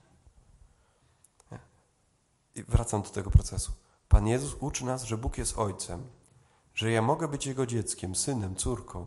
I 2.56 2.64
wracam 2.64 3.02
do 3.02 3.10
tego 3.10 3.32
procesu. 3.32 3.72
Pan 4.08 4.28
Jezus 4.28 4.56
uczy 4.60 4.86
nas, 4.86 5.04
że 5.04 5.18
Bóg 5.18 5.38
jest 5.38 5.58
Ojcem, 5.58 6.08
że 6.74 6.92
ja 6.92 7.02
mogę 7.02 7.28
być 7.28 7.46
Jego 7.46 7.66
dzieckiem, 7.66 8.16
synem, 8.16 8.56
córką. 8.56 9.06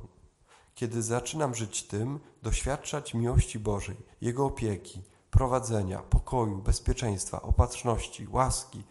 Kiedy 0.74 1.02
zaczynam 1.02 1.54
żyć 1.54 1.82
tym, 1.82 2.20
doświadczać 2.42 3.14
miłości 3.14 3.58
Bożej, 3.58 3.96
Jego 4.20 4.46
opieki, 4.46 5.02
prowadzenia, 5.30 5.98
pokoju, 5.98 6.58
bezpieczeństwa, 6.58 7.42
opatrzności, 7.42 8.28
łaski, 8.30 8.84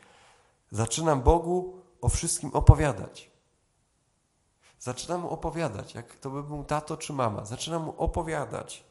zaczynam 0.71 1.21
Bogu 1.21 1.81
o 2.01 2.09
wszystkim 2.09 2.49
opowiadać. 2.53 3.34
Zaczynam 4.79 5.21
mu 5.21 5.29
opowiadać, 5.29 5.93
jak 5.93 6.15
to 6.15 6.29
by 6.29 6.43
był 6.43 6.63
tato 6.63 6.97
czy 6.97 7.13
mama. 7.13 7.45
Zaczynam 7.45 7.83
mu 7.83 7.93
opowiadać. 7.97 8.83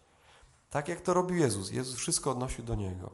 Tak 0.70 0.88
jak 0.88 1.00
to 1.00 1.14
robił 1.14 1.36
Jezus. 1.36 1.70
Jezus 1.70 1.96
wszystko 1.96 2.30
odnosił 2.30 2.64
do 2.64 2.74
Niego. 2.74 3.10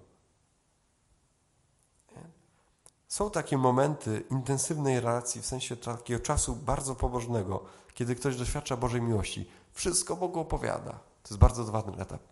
Są 3.09 3.31
takie 3.31 3.59
momenty 3.59 4.25
intensywnej 4.31 5.01
relacji, 5.01 5.43
w 5.43 5.47
sensie 5.47 5.77
takiego 5.77 6.21
czasu 6.21 6.57
bardzo 6.57 6.95
pobożnego, 6.95 7.65
kiedy 7.95 8.15
ktoś 8.15 8.37
doświadcza 8.37 8.77
Bożej 8.77 9.03
miłości. 9.03 9.51
Wszystko 9.73 10.17
Bogu 10.17 10.41
opowiada. 10.41 10.93
To 10.93 11.29
jest 11.31 11.39
bardzo 11.39 11.65
ważny 11.65 11.97
etap. 11.97 12.23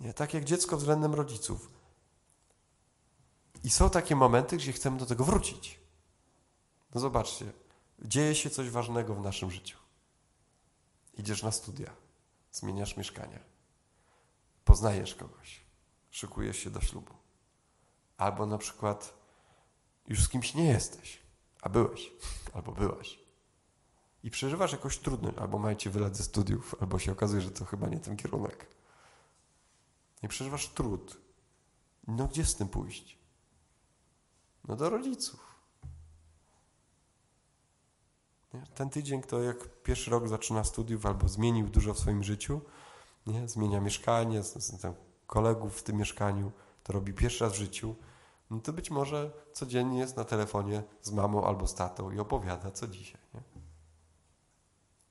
Nie, 0.00 0.14
tak 0.14 0.34
jak 0.34 0.44
dziecko 0.44 0.76
względem 0.76 1.14
rodziców. 1.14 1.70
I 3.64 3.70
są 3.70 3.90
takie 3.90 4.16
momenty, 4.16 4.56
gdzie 4.56 4.72
chcemy 4.72 4.98
do 4.98 5.06
tego 5.06 5.24
wrócić. 5.24 5.80
No 6.94 7.00
zobaczcie, 7.00 7.52
dzieje 8.02 8.34
się 8.34 8.50
coś 8.50 8.70
ważnego 8.70 9.14
w 9.14 9.20
naszym 9.20 9.50
życiu. 9.50 9.78
Idziesz 11.14 11.42
na 11.42 11.50
studia, 11.50 11.90
zmieniasz 12.52 12.96
mieszkanie, 12.96 13.40
poznajesz 14.64 15.14
kogoś, 15.14 15.60
szykujesz 16.10 16.56
się 16.58 16.70
do 16.70 16.80
ślubu. 16.80 17.14
Albo 18.16 18.46
na 18.46 18.58
przykład 18.58 19.14
już 20.08 20.22
z 20.22 20.28
kimś 20.28 20.54
nie 20.54 20.68
jesteś, 20.68 21.22
a 21.62 21.68
byłeś, 21.68 22.12
albo 22.54 22.72
byłaś. 22.72 23.18
I 24.22 24.30
przeżywasz 24.30 24.72
jakąś 24.72 24.98
trudność, 24.98 25.38
albo 25.38 25.58
macie 25.58 25.90
wylat 25.90 26.16
ze 26.16 26.24
studiów, 26.24 26.74
albo 26.80 26.98
się 26.98 27.12
okazuje, 27.12 27.42
że 27.42 27.50
to 27.50 27.64
chyba 27.64 27.88
nie 27.88 28.00
ten 28.00 28.16
kierunek. 28.16 28.66
I 30.22 30.28
przeżywasz 30.28 30.68
trud. 30.68 31.16
No 32.06 32.28
gdzie 32.28 32.44
z 32.44 32.54
tym 32.54 32.68
pójść? 32.68 33.18
No 34.68 34.76
do 34.76 34.90
rodziców. 34.90 35.45
Ten 38.74 38.90
tydzień, 38.90 39.22
kto 39.22 39.42
jak 39.42 39.82
pierwszy 39.82 40.10
rok 40.10 40.28
zaczyna 40.28 40.64
studiów 40.64 41.06
albo 41.06 41.28
zmienił 41.28 41.68
dużo 41.68 41.94
w 41.94 41.98
swoim 41.98 42.24
życiu, 42.24 42.60
nie? 43.26 43.48
zmienia 43.48 43.80
mieszkanie, 43.80 44.42
kolegów 45.26 45.78
w 45.78 45.82
tym 45.82 45.96
mieszkaniu, 45.96 46.52
to 46.82 46.92
robi 46.92 47.12
pierwszy 47.12 47.44
raz 47.44 47.52
w 47.52 47.56
życiu, 47.56 47.96
no 48.50 48.60
to 48.60 48.72
być 48.72 48.90
może 48.90 49.30
codziennie 49.52 49.98
jest 49.98 50.16
na 50.16 50.24
telefonie 50.24 50.82
z 51.02 51.10
mamą 51.10 51.44
albo 51.44 51.66
z 51.66 51.74
tatą 51.74 52.10
i 52.10 52.18
opowiada, 52.18 52.70
co 52.70 52.86
dzisiaj. 52.86 53.20
Nie? 53.34 53.40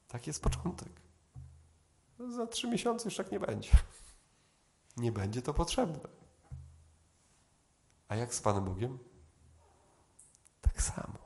Tak 0.08 0.28
jest 0.28 0.44
początek. 0.44 0.90
Za 2.36 2.48
trzy 2.48 2.68
miesiące 2.68 3.06
już 3.06 3.18
tak 3.18 3.32
nie 3.32 3.40
będzie. 3.40 3.72
Nie 4.98 5.12
będzie 5.12 5.42
to 5.42 5.54
potrzebne. 5.54 6.00
A 8.08 8.16
jak 8.16 8.34
z 8.34 8.42
Panem 8.42 8.66
Bogiem? 8.66 9.00
Tak 10.62 10.82
samo. 10.82 11.25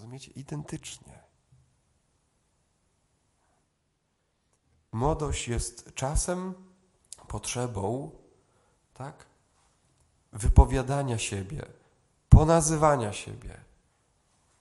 Rozumiecie? 0.00 0.30
Identycznie. 0.30 1.18
Młodość 4.92 5.48
jest 5.48 5.94
czasem, 5.94 6.54
potrzebą, 7.28 8.10
tak? 8.94 9.26
Wypowiadania 10.32 11.18
siebie, 11.18 11.66
ponazywania 12.28 13.12
siebie. 13.12 13.60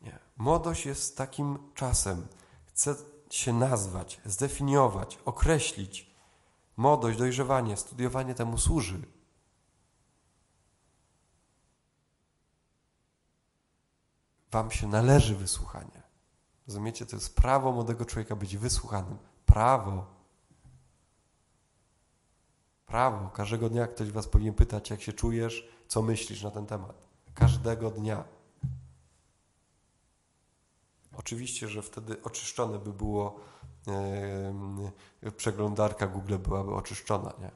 Nie. 0.01 0.19
Młodość 0.37 0.85
jest 0.85 1.17
takim 1.17 1.71
czasem. 1.75 2.27
Chce 2.65 2.95
się 3.29 3.53
nazwać, 3.53 4.21
zdefiniować, 4.25 5.19
określić. 5.25 6.15
Młodość, 6.77 7.17
dojrzewanie, 7.17 7.77
studiowanie 7.77 8.35
temu 8.35 8.57
służy. 8.57 9.01
Wam 14.51 14.71
się 14.71 14.87
należy 14.87 15.35
wysłuchanie. 15.35 16.03
Rozumiecie? 16.67 17.05
To 17.05 17.15
jest 17.15 17.35
prawo 17.35 17.71
młodego 17.71 18.05
człowieka 18.05 18.35
być 18.35 18.57
wysłuchanym. 18.57 19.17
Prawo. 19.45 20.05
Prawo. 22.85 23.29
Każdego 23.29 23.69
dnia 23.69 23.87
ktoś 23.87 24.11
was 24.11 24.27
powinien 24.27 24.53
pytać, 24.53 24.89
jak 24.89 25.01
się 25.01 25.13
czujesz, 25.13 25.69
co 25.87 26.01
myślisz 26.01 26.43
na 26.43 26.51
ten 26.51 26.65
temat. 26.65 26.95
Każdego 27.33 27.91
dnia. 27.91 28.23
Oczywiście, 31.17 31.67
że 31.67 31.81
wtedy 31.81 32.23
oczyszczone 32.23 32.79
by 32.79 32.93
było, 32.93 33.39
yy, 35.21 35.31
przeglądarka 35.31 36.07
Google 36.07 36.37
byłaby 36.37 36.75
oczyszczona, 36.75 37.33
nie? 37.39 37.51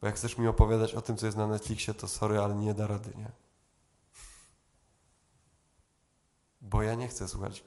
Bo 0.00 0.06
jak 0.06 0.16
chcesz 0.16 0.38
mi 0.38 0.48
opowiadać 0.48 0.94
o 0.94 1.02
tym, 1.02 1.16
co 1.16 1.26
jest 1.26 1.38
na 1.38 1.46
Netflixie, 1.46 1.94
to 1.94 2.08
sorry, 2.08 2.38
ale 2.38 2.54
nie 2.54 2.74
da 2.74 2.86
rady, 2.86 3.12
nie? 3.16 3.43
Bo 6.64 6.82
ja 6.82 6.94
nie 6.94 7.08
chcę 7.08 7.28
słuchać. 7.28 7.64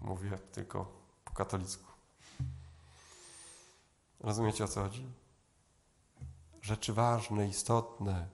Mówię 0.00 0.38
tylko 0.52 1.02
po 1.24 1.32
katolicku. 1.32 1.92
Rozumiecie 4.20 4.64
o 4.64 4.68
co 4.68 4.82
chodzi? 4.82 5.06
Rzeczy 6.62 6.92
ważne, 6.92 7.48
istotne, 7.48 8.28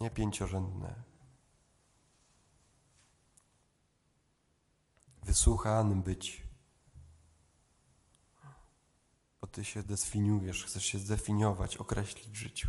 nie 0.00 0.10
pięciorzędne. 0.10 0.94
Wysłuchanym 5.22 6.02
być. 6.02 6.42
Bo 9.40 9.46
ty 9.46 9.64
się 9.64 9.82
zdefiniujesz, 9.82 10.64
chcesz 10.64 10.84
się 10.84 10.98
zdefiniować, 10.98 11.76
określić 11.76 12.28
w 12.28 12.34
życiu. 12.34 12.68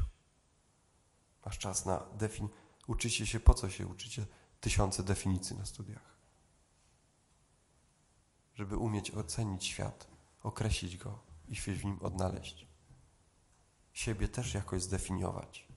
Masz 1.46 1.58
czas 1.58 1.86
na 1.86 2.06
defin... 2.18 2.50
Uczycie 2.88 3.28
się, 3.28 3.40
po 3.40 3.54
co 3.54 3.70
się 3.70 3.88
uczycie? 3.88 4.26
Tysiące 4.62 5.04
definicji 5.04 5.58
na 5.58 5.66
studiach. 5.66 6.16
Żeby 8.56 8.78
umieć 8.78 9.12
ocenić 9.12 9.66
świat, 9.66 10.08
określić 10.44 10.98
go 10.98 11.20
i 11.48 11.56
się 11.56 11.74
w 11.74 11.86
nim 11.86 12.00
odnaleźć. 12.02 12.68
Siebie 13.94 14.28
też 14.28 14.54
jakoś 14.54 14.84
zdefiniować. 14.84 15.68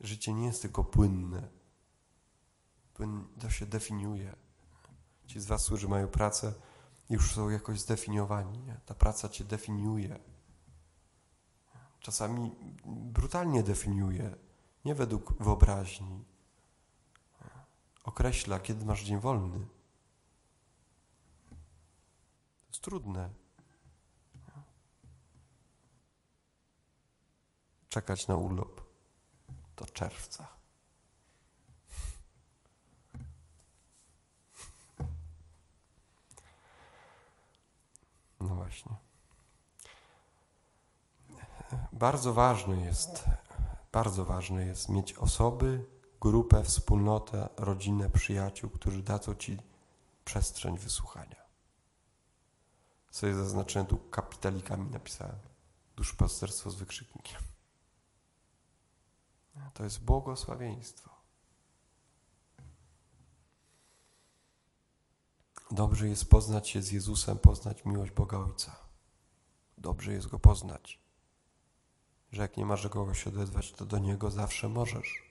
Życie 0.00 0.32
nie 0.32 0.46
jest 0.46 0.62
tylko 0.62 0.84
płynne. 0.84 1.48
Płyn, 2.94 3.26
to 3.40 3.50
się 3.50 3.66
definiuje. 3.66 4.36
Ci 5.26 5.40
z 5.40 5.46
Was, 5.46 5.66
którzy 5.66 5.88
mają 5.88 6.08
pracę, 6.08 6.54
już 7.10 7.34
są 7.34 7.48
jakoś 7.48 7.80
zdefiniowani. 7.80 8.58
Nie? 8.58 8.80
Ta 8.86 8.94
praca 8.94 9.28
Cię 9.28 9.44
definiuje. 9.44 10.18
Czasami 12.00 12.50
brutalnie 12.86 13.62
definiuje, 13.62 14.36
nie 14.84 14.94
według 14.94 15.42
wyobraźni. 15.42 16.24
Określa, 18.04 18.58
kiedy 18.58 18.84
masz 18.84 19.02
dzień 19.02 19.20
wolny. 19.20 19.66
To 21.48 22.68
jest 22.68 22.82
trudne. 22.82 23.30
Czekać 27.88 28.28
na 28.28 28.36
urlop 28.36 28.80
do 29.76 29.86
czerwca. 29.86 30.46
No 38.40 38.54
właśnie. 38.54 38.92
Bardzo 41.92 42.32
ważne 42.32 42.76
jest, 42.76 43.24
bardzo 43.94 44.24
ważne 44.24 44.66
jest 44.66 44.88
mieć 44.88 45.12
osoby, 45.12 45.84
grupę, 46.20 46.64
wspólnotę, 46.64 47.48
rodzinę, 47.56 48.10
przyjaciół, 48.10 48.70
którzy 48.70 49.02
dadzą 49.02 49.34
Ci 49.34 49.58
przestrzeń 50.24 50.78
wysłuchania. 50.78 51.44
Sobie 53.10 53.34
zaznaczyłem 53.34 53.86
tu 53.86 53.96
kapitalikami 53.96 54.90
napisałem. 54.90 55.38
Duszpasterstwo 55.96 56.70
z 56.70 56.74
wykrzyknikiem. 56.74 57.40
To 59.74 59.84
jest 59.84 60.04
błogosławieństwo. 60.04 61.10
Dobrze 65.70 66.08
jest 66.08 66.30
poznać 66.30 66.68
się 66.68 66.82
z 66.82 66.92
Jezusem, 66.92 67.38
poznać 67.38 67.84
miłość 67.84 68.12
Boga 68.12 68.38
Ojca. 68.38 68.76
Dobrze 69.78 70.12
jest 70.12 70.26
Go 70.26 70.38
poznać. 70.38 71.03
Że 72.34 72.42
jak 72.42 72.56
nie 72.56 72.66
masz 72.66 72.82
do 72.82 72.90
kogo 72.90 73.14
się 73.14 73.30
odezwać, 73.30 73.72
to 73.72 73.84
do 73.84 73.98
Niego 73.98 74.30
zawsze 74.30 74.68
możesz. 74.68 75.22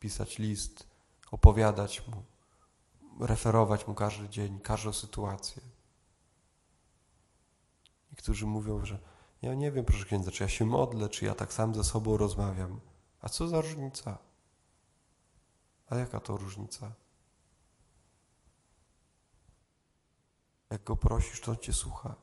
Pisać 0.00 0.38
list, 0.38 0.86
opowiadać 1.30 2.08
Mu, 2.08 2.24
referować 3.26 3.86
Mu 3.86 3.94
każdy 3.94 4.28
dzień, 4.28 4.60
każdą 4.60 4.92
sytuację. 4.92 5.62
Niektórzy 8.12 8.46
mówią, 8.46 8.84
że 8.84 8.98
ja 9.42 9.54
nie 9.54 9.72
wiem, 9.72 9.84
proszę 9.84 10.04
księdza, 10.04 10.30
czy 10.30 10.42
ja 10.42 10.48
się 10.48 10.64
modlę, 10.64 11.08
czy 11.08 11.24
ja 11.24 11.34
tak 11.34 11.52
sam 11.52 11.74
ze 11.74 11.84
sobą 11.84 12.16
rozmawiam. 12.16 12.80
A 13.20 13.28
co 13.28 13.48
za 13.48 13.60
różnica? 13.60 14.18
A 15.86 15.96
jaka 15.96 16.20
to 16.20 16.36
różnica? 16.36 16.92
Jak 20.70 20.84
go 20.84 20.96
prosisz, 20.96 21.40
to 21.40 21.50
on 21.52 21.58
cię 21.58 21.72
słucha. 21.72 22.14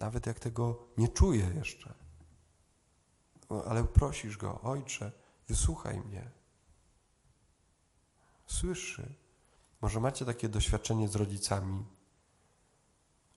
Nawet 0.00 0.26
jak 0.26 0.40
tego 0.40 0.78
nie 0.98 1.08
czuje 1.08 1.50
jeszcze. 1.54 1.94
Ale 3.66 3.84
prosisz 3.84 4.36
go, 4.36 4.60
ojcze, 4.60 5.12
wysłuchaj 5.48 6.00
mnie. 6.00 6.30
Słyszy. 8.46 9.14
Może 9.80 10.00
macie 10.00 10.24
takie 10.24 10.48
doświadczenie 10.48 11.08
z 11.08 11.16
rodzicami, 11.16 11.84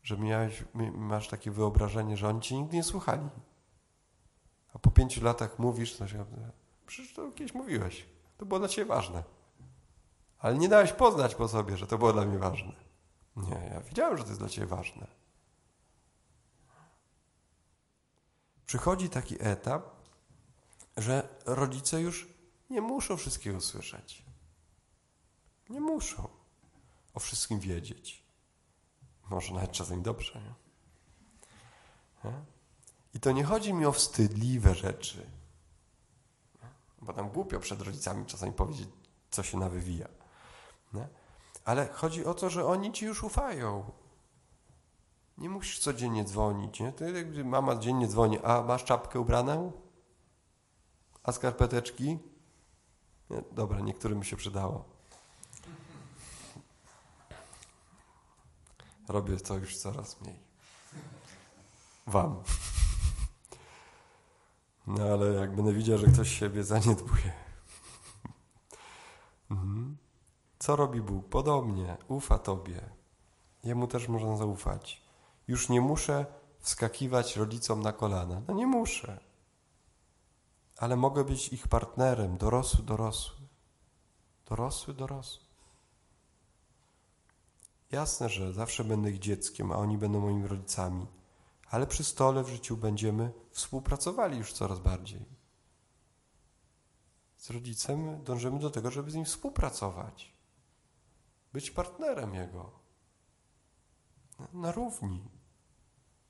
że 0.04 0.18
miałeś, 0.18 0.64
masz 0.94 1.28
takie 1.28 1.52
wyobrażenie, 1.52 2.18
że 2.18 2.30
oni 2.30 2.42
cię 2.42 2.56
nigdy 2.56 2.76
nie 2.76 2.84
słuchali. 2.84 3.30
A 4.74 4.80
po 4.80 4.92
pięciu 4.92 5.24
latach 5.24 5.60
mówisz 5.60 5.98
coś, 5.98 6.14
przecież 6.88 7.14
to 7.14 7.32
kiedyś 7.32 7.54
mówiłeś. 7.54 8.06
To 8.38 8.46
było 8.46 8.60
dla 8.60 8.68
ciebie 8.68 8.86
ważne. 8.86 9.24
Ale 10.40 10.58
nie 10.58 10.70
dałeś 10.70 10.94
poznać 10.94 11.36
po 11.36 11.48
sobie, 11.48 11.78
że 11.78 11.88
to 11.88 11.98
było 11.98 12.14
dla 12.14 12.26
mnie 12.26 12.38
ważne. 12.38 12.74
Nie, 13.36 13.70
ja 13.74 13.82
wiedziałem, 13.82 14.18
że 14.18 14.24
to 14.24 14.30
jest 14.30 14.42
dla 14.42 14.50
ciebie 14.50 14.68
ważne. 14.68 15.23
Przychodzi 18.74 19.10
taki 19.10 19.36
etap, 19.40 19.84
że 20.98 21.28
rodzice 21.46 22.02
już 22.02 22.28
nie 22.70 22.82
muszą 22.82 23.18
wszystkiego 23.18 23.62
słyszeć. 23.62 24.26
Nie 25.70 25.82
muszą 25.82 26.30
o 27.14 27.20
wszystkim 27.20 27.60
wiedzieć. 27.60 28.24
Może 29.30 29.54
nawet 29.54 29.72
czasem 29.72 30.02
dobrze. 30.02 30.42
Nie? 30.42 32.32
nie? 32.32 32.46
I 33.14 33.20
to 33.20 33.32
nie 33.32 33.44
chodzi 33.44 33.74
mi 33.74 33.86
o 33.86 33.92
wstydliwe 33.92 34.76
rzeczy. 34.76 35.30
Bo 37.02 37.14
tam 37.14 37.30
głupio 37.30 37.60
przed 37.60 37.82
rodzicami 37.82 38.26
czasami 38.26 38.54
powiedzieć, 38.54 38.90
co 39.32 39.44
się 39.44 39.58
nawywija. 39.58 40.08
Nie? 40.94 41.08
Ale 41.66 41.88
chodzi 41.88 42.26
o 42.26 42.34
to, 42.34 42.50
że 42.50 42.66
oni 42.66 42.92
ci 42.92 43.06
już 43.06 43.24
ufają. 43.24 43.92
Nie 45.38 45.50
musisz 45.50 45.80
codziennie 45.80 46.24
dzwonić. 46.24 46.80
Nie? 46.80 46.92
To 46.92 47.06
jakby 47.06 47.46
mama 47.46 47.76
dziennie 47.76 48.08
dzwoni, 48.08 48.40
a 48.40 48.62
masz 48.62 48.84
czapkę 48.84 49.20
ubraną? 49.20 49.72
A 51.24 51.32
skarpeteczki? 51.32 52.20
Nie? 53.30 53.44
Dobra, 53.52 53.80
niektórym 53.80 54.24
się 54.24 54.36
przydało. 54.36 54.86
Robię 59.08 59.38
to 59.38 59.58
już 59.58 59.78
coraz 59.78 60.22
mniej. 60.22 60.40
Wam. 62.08 62.44
No 64.88 65.04
ale 65.04 65.26
jak 65.34 65.56
będę 65.56 65.74
widział, 65.74 65.98
że 65.98 66.08
ktoś 66.08 66.40
siebie 66.40 66.64
zaniedbuje. 66.64 67.34
Mhm. 69.52 69.98
Co 70.60 70.76
robi 70.76 71.02
Bóg? 71.02 71.30
Podobnie, 71.30 71.98
ufa 72.08 72.40
Tobie. 72.40 72.90
Jemu 73.64 73.88
też 73.88 74.08
można 74.08 74.38
zaufać. 74.38 75.03
Już 75.48 75.70
nie 75.70 75.82
muszę 75.82 76.26
wskakiwać 76.60 77.36
rodzicom 77.36 77.82
na 77.82 77.94
kolana. 77.94 78.42
No 78.48 78.54
nie 78.54 78.68
muszę. 78.68 79.20
Ale 80.78 80.96
mogę 80.96 81.24
być 81.24 81.54
ich 81.54 81.68
partnerem, 81.68 82.38
dorosły, 82.38 82.84
dorosły. 82.84 83.48
Dorosły, 84.46 84.94
dorosły. 84.94 85.44
Jasne, 87.92 88.30
że 88.30 88.54
zawsze 88.54 88.84
będę 88.84 89.12
ich 89.12 89.20
dzieckiem, 89.20 89.72
a 89.72 89.76
oni 89.76 89.98
będą 89.98 90.20
moimi 90.20 90.48
rodzicami, 90.48 91.08
ale 91.70 91.88
przy 91.88 92.04
stole 92.04 92.44
w 92.44 92.50
życiu 92.50 92.78
będziemy 92.78 93.32
współpracowali 93.52 94.38
już 94.38 94.54
coraz 94.54 94.80
bardziej. 94.80 95.26
Z 97.38 97.50
rodzicem 97.50 98.24
dążymy 98.24 98.60
do 98.60 98.70
tego, 98.70 98.92
żeby 98.92 99.12
z 99.12 99.16
nim 99.16 99.26
współpracować, 99.26 100.34
być 101.54 101.72
partnerem 101.72 102.34
jego 102.36 102.72
na 104.54 104.72
równi. 104.72 105.33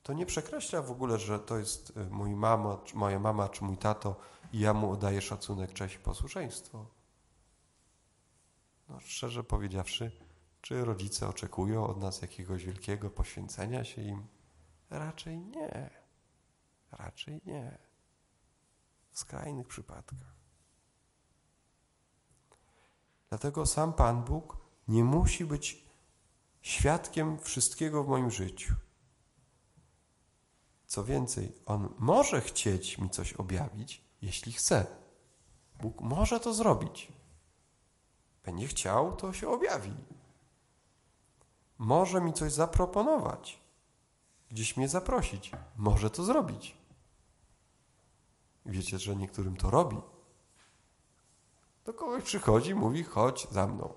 To 0.04 0.12
nie 0.12 0.26
przekreśla 0.26 0.82
w 0.82 0.90
ogóle, 0.90 1.18
że 1.18 1.38
to 1.38 1.58
jest 1.58 1.96
y, 1.96 2.10
mój 2.10 2.34
mama, 2.34 2.78
moja 2.94 3.18
mama 3.18 3.48
czy 3.48 3.64
mój 3.64 3.76
tato 3.76 4.16
i 4.52 4.58
ja 4.58 4.74
mu 4.74 4.92
oddaję 4.92 5.22
szacunek, 5.22 5.72
cześć 5.72 5.94
i 5.94 5.98
posłuszeństwo. 5.98 6.86
No, 8.88 9.00
szczerze 9.00 9.44
powiedziawszy, 9.44 10.12
czy 10.60 10.84
rodzice 10.84 11.28
oczekują 11.28 11.86
od 11.86 12.00
nas 12.00 12.22
jakiegoś 12.22 12.64
wielkiego 12.64 13.10
poświęcenia 13.10 13.84
się 13.84 14.02
im? 14.02 14.26
Raczej 14.90 15.38
nie. 15.38 15.90
Raczej 16.92 17.40
nie. 17.46 17.78
W 19.10 19.18
skrajnych 19.18 19.68
przypadkach. 19.68 20.34
Dlatego 23.28 23.66
sam 23.66 23.92
Pan 23.92 24.24
Bóg 24.24 24.56
nie 24.88 25.04
musi 25.04 25.44
być 25.44 25.84
świadkiem 26.62 27.38
wszystkiego 27.38 28.04
w 28.04 28.08
moim 28.08 28.30
życiu. 28.30 28.74
Co 30.94 31.04
więcej, 31.04 31.52
On 31.66 31.94
może 31.98 32.40
chcieć 32.40 32.98
mi 32.98 33.10
coś 33.10 33.32
objawić, 33.32 34.04
jeśli 34.22 34.52
chce. 34.52 34.86
Bóg 35.80 36.00
może 36.00 36.40
to 36.40 36.54
zrobić. 36.54 37.12
Będzie 38.44 38.66
chciał, 38.66 39.16
to 39.16 39.32
się 39.32 39.48
objawi 39.48 39.94
może 41.78 42.20
mi 42.20 42.32
coś 42.32 42.52
zaproponować, 42.52 43.60
gdzieś 44.50 44.76
mnie 44.76 44.88
zaprosić, 44.88 45.52
może 45.76 46.10
to 46.10 46.24
zrobić. 46.24 46.76
Wiecie, 48.66 48.98
że 48.98 49.16
niektórym 49.16 49.56
to 49.56 49.70
robi. 49.70 49.96
Do 51.84 51.94
kogoś 51.94 52.22
przychodzi, 52.22 52.74
mówi: 52.74 53.04
chodź 53.04 53.48
za 53.50 53.66
mną. 53.66 53.92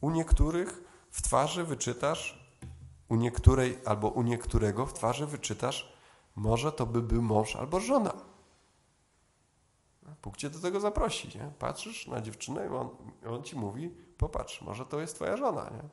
U 0.00 0.10
niektórych 0.10 0.82
w 1.10 1.22
twarzy 1.22 1.64
wyczytasz, 1.64 2.43
u 3.08 3.16
niektórej 3.16 3.78
albo 3.84 4.08
u 4.08 4.22
niektórego 4.22 4.86
w 4.86 4.92
twarzy 4.92 5.26
wyczytasz, 5.26 5.92
może 6.36 6.72
to 6.72 6.86
by 6.86 7.02
był 7.02 7.22
mąż 7.22 7.56
albo 7.56 7.80
żona. 7.80 8.12
Bóg 10.22 10.36
cię 10.36 10.50
do 10.50 10.58
tego 10.58 10.80
zaprosi. 10.80 11.38
Nie? 11.38 11.52
Patrzysz 11.58 12.06
na 12.06 12.20
dziewczynę 12.20 12.66
i 12.66 12.68
on, 12.68 12.88
on 13.26 13.42
ci 13.42 13.56
mówi, 13.56 13.90
popatrz, 14.18 14.62
może 14.62 14.86
to 14.86 15.00
jest 15.00 15.14
twoja 15.14 15.36
żona. 15.36 15.70
Nie? 15.70 15.88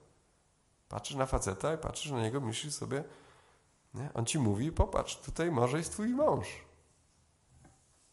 Patrzysz 0.89 1.17
na 1.17 1.25
faceta 1.25 1.73
i 1.73 1.77
patrzysz 1.77 2.11
na 2.11 2.21
niego, 2.21 2.41
myślisz 2.41 2.73
sobie, 2.73 3.03
nie? 3.93 4.09
on 4.13 4.25
ci 4.25 4.39
mówi, 4.39 4.71
popatrz, 4.71 5.15
tutaj 5.15 5.51
może 5.51 5.77
jest 5.77 5.91
twój 5.91 6.09
mąż. 6.09 6.47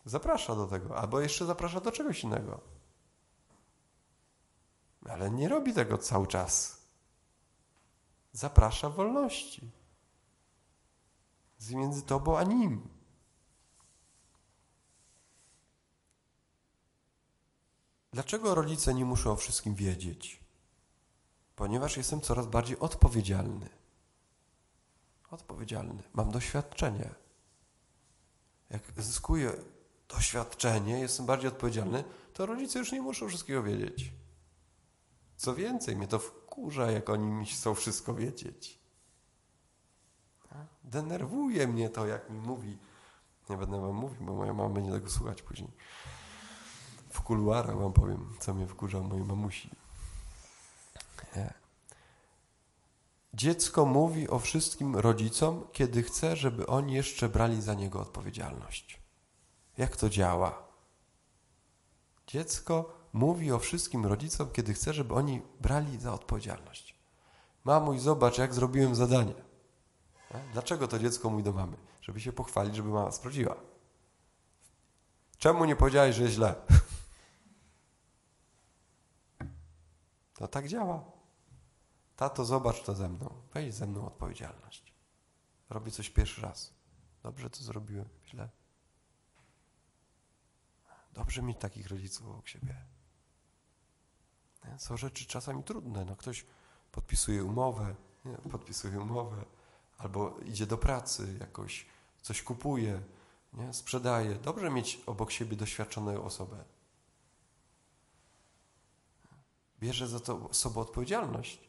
Zaprasza 0.04 0.54
do 0.54 0.66
tego, 0.66 0.96
albo 0.96 1.20
jeszcze 1.20 1.46
zaprasza 1.46 1.80
do 1.80 1.92
czegoś 1.92 2.24
innego. 2.24 2.60
Ale 5.08 5.30
nie 5.30 5.48
robi 5.48 5.72
tego 5.74 5.98
cały 5.98 6.26
czas. 6.26 6.77
Zaprasza 8.32 8.90
wolności. 8.90 9.70
Między 11.70 12.02
tobą 12.02 12.38
a 12.38 12.42
nim. 12.42 12.88
Dlaczego 18.12 18.54
rodzice 18.54 18.94
nie 18.94 19.04
muszą 19.04 19.32
o 19.32 19.36
wszystkim 19.36 19.74
wiedzieć? 19.74 20.40
Ponieważ 21.56 21.96
jestem 21.96 22.20
coraz 22.20 22.46
bardziej 22.46 22.78
odpowiedzialny. 22.78 23.68
Odpowiedzialny. 25.30 26.02
Mam 26.12 26.30
doświadczenie. 26.30 27.14
Jak 28.70 28.82
zyskuję 28.96 29.52
doświadczenie, 30.08 31.00
jestem 31.00 31.26
bardziej 31.26 31.48
odpowiedzialny, 31.48 32.04
to 32.32 32.46
rodzice 32.46 32.78
już 32.78 32.92
nie 32.92 33.02
muszą 33.02 33.28
wszystkiego 33.28 33.62
wiedzieć. 33.62 34.12
Co 35.36 35.54
więcej, 35.54 35.96
mnie 35.96 36.08
to 36.08 36.20
wkurza, 36.58 36.90
jak 36.90 37.10
oni 37.10 37.26
mi 37.26 37.46
chcą 37.46 37.74
wszystko 37.74 38.14
wiedzieć. 38.14 38.78
Denerwuje 40.84 41.66
mnie 41.66 41.90
to, 41.90 42.06
jak 42.06 42.30
mi 42.30 42.40
mówi. 42.40 42.78
Nie 43.50 43.56
będę 43.56 43.80
wam 43.80 43.94
mówił, 43.94 44.26
bo 44.26 44.34
moja 44.34 44.54
mama 44.54 44.74
będzie 44.74 44.92
tego 44.92 45.10
słuchać 45.10 45.42
później 45.42 45.70
w 47.10 47.20
kuluarach 47.20 47.78
wam 47.78 47.92
powiem, 47.92 48.36
co 48.40 48.54
mnie 48.54 48.66
wkurza 48.66 49.00
mojej 49.00 49.24
mamusi. 49.24 49.70
Nie. 51.36 51.54
Dziecko 53.34 53.86
mówi 53.86 54.28
o 54.28 54.38
wszystkim 54.38 54.96
rodzicom, 54.96 55.64
kiedy 55.72 56.02
chce, 56.02 56.36
żeby 56.36 56.66
oni 56.66 56.94
jeszcze 56.94 57.28
brali 57.28 57.62
za 57.62 57.74
niego 57.74 58.00
odpowiedzialność. 58.00 59.00
Jak 59.78 59.96
to 59.96 60.08
działa? 60.08 60.68
Dziecko 62.26 62.97
mówi 63.12 63.52
o 63.52 63.58
wszystkim 63.58 64.06
rodzicom, 64.06 64.50
kiedy 64.50 64.74
chce, 64.74 64.92
żeby 64.92 65.14
oni 65.14 65.42
brali 65.60 66.00
za 66.00 66.14
odpowiedzialność. 66.14 66.98
Mamuś, 67.64 68.00
zobacz, 68.00 68.38
jak 68.38 68.54
zrobiłem 68.54 68.94
zadanie. 68.94 69.34
Dlaczego 70.52 70.88
to 70.88 70.98
dziecko 70.98 71.30
mówi 71.30 71.42
do 71.42 71.52
mamy? 71.52 71.76
Żeby 72.00 72.20
się 72.20 72.32
pochwalić, 72.32 72.76
żeby 72.76 72.88
mama 72.88 73.12
sprawdziła. 73.12 73.56
Czemu 75.38 75.64
nie 75.64 75.76
powiedziałeś, 75.76 76.16
że 76.16 76.28
źle? 76.28 76.54
To 80.34 80.48
tak 80.48 80.68
działa. 80.68 81.04
Tato, 82.16 82.44
zobacz 82.44 82.82
to 82.82 82.94
ze 82.94 83.08
mną. 83.08 83.42
Weź 83.54 83.74
ze 83.74 83.86
mną 83.86 84.06
odpowiedzialność. 84.06 84.94
Robię 85.70 85.90
coś 85.90 86.10
pierwszy 86.10 86.40
raz. 86.42 86.74
Dobrze 87.22 87.50
to 87.50 87.62
zrobiłem, 87.62 88.08
źle. 88.26 88.48
Dobrze 91.12 91.42
mieć 91.42 91.58
takich 91.58 91.88
rodziców 91.88 92.26
obok 92.26 92.48
siebie. 92.48 92.97
Są 94.78 94.96
rzeczy 94.96 95.26
czasami 95.26 95.62
trudne. 95.62 96.04
No, 96.04 96.16
ktoś 96.16 96.46
podpisuje 96.92 97.44
umowę, 97.44 97.94
nie? 98.24 98.50
podpisuje 98.50 99.00
umowę, 99.00 99.44
albo 99.98 100.36
idzie 100.44 100.66
do 100.66 100.78
pracy 100.78 101.36
jakoś, 101.40 101.86
coś 102.22 102.42
kupuje, 102.42 103.00
nie? 103.52 103.72
sprzedaje. 103.72 104.34
Dobrze 104.34 104.70
mieć 104.70 105.00
obok 105.06 105.30
siebie 105.30 105.56
doświadczoną 105.56 106.24
osobę. 106.24 106.64
bierze 109.80 110.08
za 110.08 110.20
to 110.20 110.48
sobą 110.52 110.80
odpowiedzialność. 110.80 111.68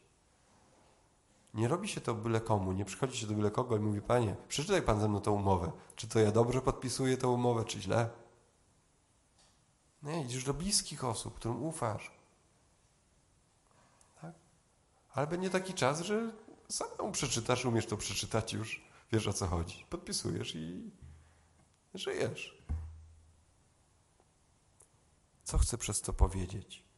Nie 1.54 1.68
robi 1.68 1.88
się 1.88 2.02
to 2.02 2.14
byle 2.14 2.42
komu, 2.42 2.72
nie 2.72 2.86
przychodzi 2.86 3.18
się 3.18 3.28
do 3.28 3.34
byle 3.34 3.52
kogo 3.52 3.78
i 3.78 3.80
mówi, 3.80 4.02
panie, 4.02 4.36
przeczytaj 4.48 4.82
pan 4.82 5.00
ze 5.00 5.10
mną 5.10 5.22
tą 5.22 5.32
umowę. 5.32 5.72
Czy 5.96 6.08
to 6.08 6.20
ja 6.20 6.32
dobrze 6.32 6.62
podpisuję 6.62 7.18
tę 7.18 7.28
umowę, 7.28 7.66
czy 7.66 7.82
źle? 7.82 8.10
Nie, 10.04 10.24
idziesz 10.26 10.44
do 10.44 10.54
bliskich 10.54 11.04
osób, 11.04 11.36
którym 11.36 11.64
ufasz. 11.64 12.19
Ale 15.10 15.28
będzie 15.28 15.50
taki 15.50 15.74
czas, 15.74 16.02
że 16.02 16.32
samemu 16.70 17.12
przeczytasz, 17.12 17.66
umiesz 17.66 17.86
to 17.86 17.98
przeczytać 17.98 18.54
już, 18.54 18.82
wiesz 19.12 19.28
o 19.28 19.34
co 19.34 19.48
chodzi. 19.48 19.86
Podpisujesz 19.90 20.56
i 20.56 20.92
żyjesz. 21.94 22.58
Co 25.44 25.58
chcę 25.58 25.78
przez 25.78 26.02
to 26.02 26.14
powiedzieć? 26.14 26.90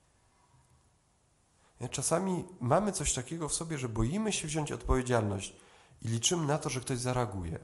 Czasami 1.91 2.45
mamy 2.59 2.91
coś 2.91 3.13
takiego 3.13 3.49
w 3.49 3.53
sobie, 3.53 3.77
że 3.77 3.89
boimy 3.89 4.33
się 4.33 4.47
wziąć 4.47 4.71
odpowiedzialność 4.71 5.55
i 6.01 6.07
liczymy 6.07 6.45
na 6.45 6.57
to, 6.57 6.69
że 6.69 6.81
ktoś 6.81 6.97
zareaguje. 6.97 7.59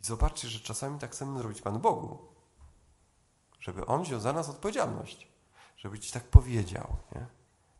I 0.00 0.04
zobaczcie, 0.04 0.48
że 0.48 0.60
czasami 0.60 0.98
tak 0.98 1.12
chcemy 1.12 1.38
zrobić 1.38 1.62
Panu 1.62 1.78
Bogu, 1.78 2.18
żeby 3.60 3.86
On 3.86 4.02
wziął 4.02 4.20
za 4.20 4.32
nas 4.32 4.48
odpowiedzialność, 4.48 5.27
żeby 5.78 5.98
Ci 5.98 6.12
tak 6.12 6.24
powiedział, 6.24 6.96
nie? 7.14 7.26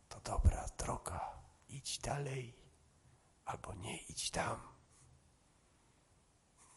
to 0.08 0.20
dobra 0.20 0.66
droga, 0.78 1.20
idź 1.68 1.98
dalej, 1.98 2.54
albo 3.44 3.74
nie 3.74 3.98
idź 3.98 4.30
tam. 4.30 4.56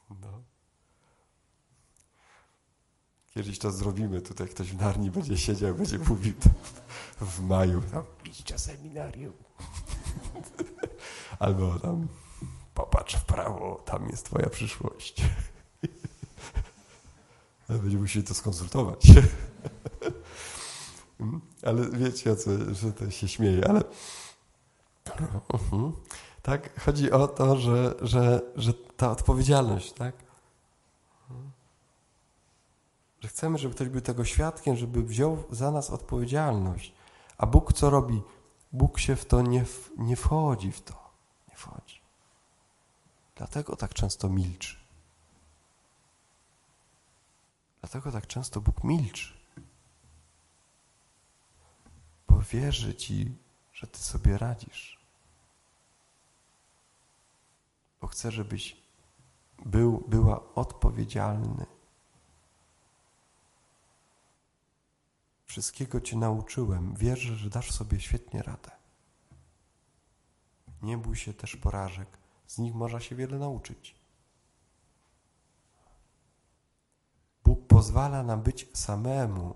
No. 0.10 0.44
Kiedyś 3.34 3.60
to 3.60 3.72
zrobimy, 3.72 4.22
tutaj 4.22 4.48
ktoś 4.48 4.72
w 4.72 4.82
Narni 4.82 5.12
będzie 5.12 5.38
siedział, 5.38 5.76
będzie 5.76 6.00
mówił 6.00 6.34
w 7.22 7.40
maju, 7.40 7.82
tam 7.82 8.04
idź 8.26 8.52
na 8.52 8.58
seminarium. 8.58 9.34
Albo 11.40 11.80
tam 11.80 12.08
popatrz 12.74 13.16
w 13.16 13.26
prawo, 13.26 13.84
tam 13.86 14.10
jest 14.10 14.26
twoja 14.26 14.50
przyszłość. 14.50 15.22
Ale 17.70 17.80
będzie 17.80 17.98
musieli 17.98 18.28
to 18.28 18.34
skonsultować. 18.34 19.08
ale 21.64 21.90
wiecie, 21.90 22.36
co, 22.36 22.52
że 22.76 22.94
to 22.94 23.12
się 23.12 23.28
śmieje, 23.28 23.70
ale 23.70 23.82
mhm. 25.54 25.94
tak, 26.42 26.80
chodzi 26.80 27.12
o 27.12 27.28
to, 27.28 27.58
że, 27.58 27.96
że, 28.02 28.42
że 28.56 28.74
ta 28.74 29.12
odpowiedzialność, 29.12 29.94
tak? 29.94 30.16
Że 33.20 33.28
chcemy, 33.28 33.58
żeby 33.58 33.76
ktoś 33.76 33.90
był 33.90 34.02
tego 34.02 34.26
świadkiem, 34.26 34.76
żeby 34.76 35.04
wziął 35.04 35.44
za 35.50 35.72
nas 35.72 35.90
odpowiedzialność. 35.90 36.94
A 37.38 37.46
Bóg 37.46 37.74
co 37.74 37.90
robi? 37.90 38.22
Bóg 38.72 39.00
się 39.00 39.16
w 39.16 39.26
to 39.26 39.42
nie, 39.42 39.66
nie 39.98 40.16
wchodzi 40.16 40.72
w 40.72 40.82
to. 40.82 40.94
Nie 41.50 41.56
wchodzi. 41.56 42.02
Dlatego 43.36 43.76
tak 43.76 43.94
często 43.94 44.30
milczy. 44.30 44.76
Dlatego 47.82 48.12
tak 48.12 48.28
często 48.28 48.62
Bóg 48.62 48.84
milczy. 48.84 49.41
Bo 52.42 52.46
wierzy 52.46 52.96
Ci, 52.96 53.36
że 53.74 53.88
Ty 53.88 54.00
sobie 54.00 54.38
radzisz. 54.38 55.00
Bo 58.02 58.08
chce, 58.08 58.32
żebyś 58.32 58.78
był, 59.66 60.04
była 60.08 60.54
odpowiedzialny. 60.56 61.66
Wszystkiego 65.46 66.02
Cię 66.02 66.18
nauczyłem. 66.18 66.96
Wierzę, 66.96 67.36
że 67.36 67.50
dasz 67.50 67.72
sobie 67.72 68.00
świetnie 68.00 68.44
radę. 68.44 68.72
Nie 70.82 70.98
bój 70.98 71.16
się 71.16 71.34
też 71.34 71.56
porażek. 71.56 72.18
Z 72.48 72.58
nich 72.58 72.74
można 72.74 73.00
się 73.00 73.16
wiele 73.16 73.40
nauczyć. 73.40 73.96
Bóg 77.44 77.68
pozwala 77.68 78.24
nam 78.24 78.42
być 78.42 78.68
samemu, 78.74 79.56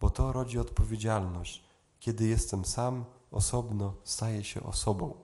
bo 0.00 0.10
to 0.10 0.32
rodzi 0.32 0.58
odpowiedzialność. 0.58 1.71
Kiedy 2.02 2.26
jestem 2.26 2.64
sam, 2.64 3.04
osobno, 3.30 3.94
staję 4.04 4.44
się 4.44 4.62
osobą. 4.62 5.14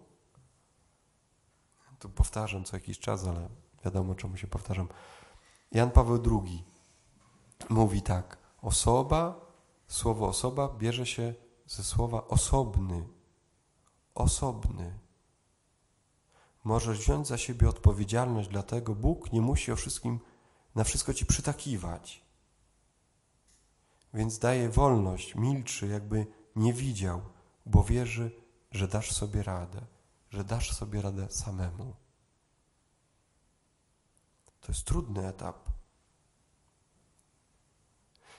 Tu 1.99 2.09
powtarzam 2.09 2.65
co 2.65 2.77
jakiś 2.77 2.99
czas, 2.99 3.27
ale 3.27 3.49
wiadomo 3.85 4.15
czemu 4.15 4.37
się 4.37 4.47
powtarzam. 4.47 4.89
Jan 5.73 5.91
Paweł 5.91 6.23
II 6.47 6.65
mówi 7.69 8.03
tak: 8.03 8.39
Osoba 8.63 9.49
Słowo 9.87 10.29
osoba 10.29 10.69
bierze 10.79 11.07
się 11.07 11.35
ze 11.67 11.85
słowa 11.85 12.29
osobny. 12.29 13.09
Osobny. 14.15 14.99
Możesz 16.65 16.99
wziąć 16.99 17.27
za 17.27 17.39
siebie 17.39 17.69
odpowiedzialność, 17.69 18.49
dlatego 18.49 18.95
Bóg 18.95 19.33
nie 19.33 19.41
musi 19.41 19.73
o 19.73 19.77
wszystkim, 19.77 20.21
na 20.75 20.85
wszystko 20.85 21.15
ci 21.15 21.27
przytakiwać. 21.27 22.25
Więc 24.15 24.39
daje 24.39 24.69
wolność, 24.69 25.35
milczy, 25.35 25.87
jakby 25.87 26.38
nie 26.59 26.73
widział, 26.73 27.23
bo 27.67 27.85
wierzy, 27.85 28.31
że 28.71 28.89
dasz 28.89 29.13
sobie 29.13 29.43
radę, 29.43 29.87
że 30.31 30.45
dasz 30.45 30.73
sobie 30.73 31.03
radę 31.03 31.31
samemu. 31.31 31.97
To 34.61 34.73
jest 34.73 34.85
trudny 34.85 35.29
etap. 35.29 35.71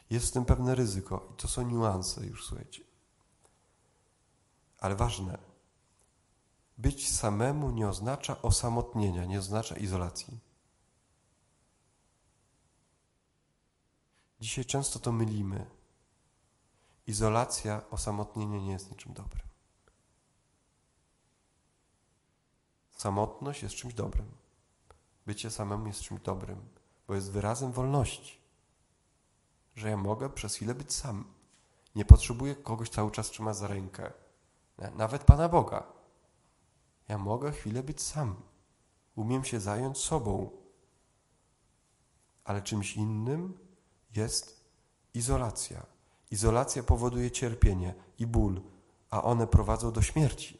Jest 0.09 0.27
w 0.27 0.31
tym 0.31 0.45
pewne 0.45 0.75
ryzyko 0.75 1.29
i 1.33 1.35
to 1.35 1.47
są 1.47 1.61
niuanse 1.61 2.25
już, 2.25 2.45
słuchajcie. 2.45 2.83
Ale 4.79 4.95
ważne, 4.95 5.37
być 6.77 7.11
samemu 7.11 7.71
nie 7.71 7.89
oznacza 7.89 8.41
osamotnienia, 8.41 9.25
nie 9.25 9.39
oznacza 9.39 9.75
izolacji. 9.75 10.39
Dzisiaj 14.39 14.65
często 14.65 14.99
to 14.99 15.11
mylimy. 15.11 15.78
Izolacja, 17.09 17.81
osamotnienie 17.91 18.61
nie 18.61 18.71
jest 18.71 18.91
niczym 18.91 19.13
dobrym. 19.13 19.47
Samotność 22.97 23.63
jest 23.63 23.75
czymś 23.75 23.93
dobrym. 23.93 24.31
Bycie 25.25 25.51
samemu 25.51 25.87
jest 25.87 26.01
czymś 26.01 26.21
dobrym, 26.21 26.69
bo 27.07 27.15
jest 27.15 27.31
wyrazem 27.31 27.71
wolności 27.71 28.39
że 29.79 29.89
ja 29.89 29.97
mogę 29.97 30.29
przez 30.29 30.55
chwilę 30.55 30.75
być 30.75 30.93
sam. 30.93 31.33
Nie 31.95 32.05
potrzebuję 32.05 32.55
kogoś 32.55 32.89
cały 32.89 33.11
czas 33.11 33.29
trzymać 33.29 33.57
za 33.57 33.67
rękę. 33.67 34.11
Nawet 34.95 35.23
Pana 35.23 35.49
Boga. 35.49 35.83
Ja 37.07 37.17
mogę 37.17 37.51
chwilę 37.51 37.83
być 37.83 38.01
sam. 38.01 38.35
Umiem 39.15 39.43
się 39.43 39.59
zająć 39.59 39.97
sobą. 39.97 40.49
Ale 42.43 42.61
czymś 42.61 42.95
innym 42.95 43.57
jest 44.15 44.69
izolacja. 45.13 45.85
Izolacja 46.31 46.83
powoduje 46.83 47.31
cierpienie 47.31 47.93
i 48.19 48.27
ból, 48.27 48.61
a 49.09 49.23
one 49.23 49.47
prowadzą 49.47 49.91
do 49.91 50.01
śmierci. 50.01 50.59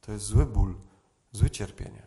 To 0.00 0.12
jest 0.12 0.24
zły 0.24 0.46
ból, 0.46 0.74
złe 1.32 1.50
cierpienie. 1.50 2.06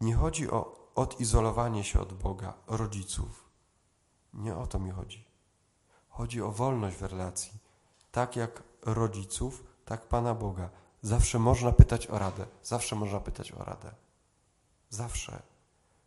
Nie 0.00 0.14
chodzi 0.14 0.50
o 0.50 0.90
odizolowanie 0.94 1.84
się 1.84 2.00
od 2.00 2.12
Boga, 2.12 2.54
rodziców. 2.66 3.50
Nie 4.34 4.56
o 4.56 4.66
to 4.66 4.78
mi 4.78 4.90
chodzi. 4.90 5.24
Chodzi 6.08 6.42
o 6.42 6.52
wolność 6.52 6.96
w 6.96 7.02
relacji. 7.02 7.52
Tak 8.10 8.36
jak 8.36 8.62
rodziców, 8.82 9.64
tak 9.84 10.08
Pana 10.08 10.34
Boga. 10.34 10.70
Zawsze 11.02 11.38
można 11.38 11.72
pytać 11.72 12.06
o 12.06 12.18
radę. 12.18 12.46
Zawsze 12.62 12.96
można 12.96 13.20
pytać 13.20 13.52
o 13.52 13.64
radę. 13.64 13.94
Zawsze. 14.88 15.42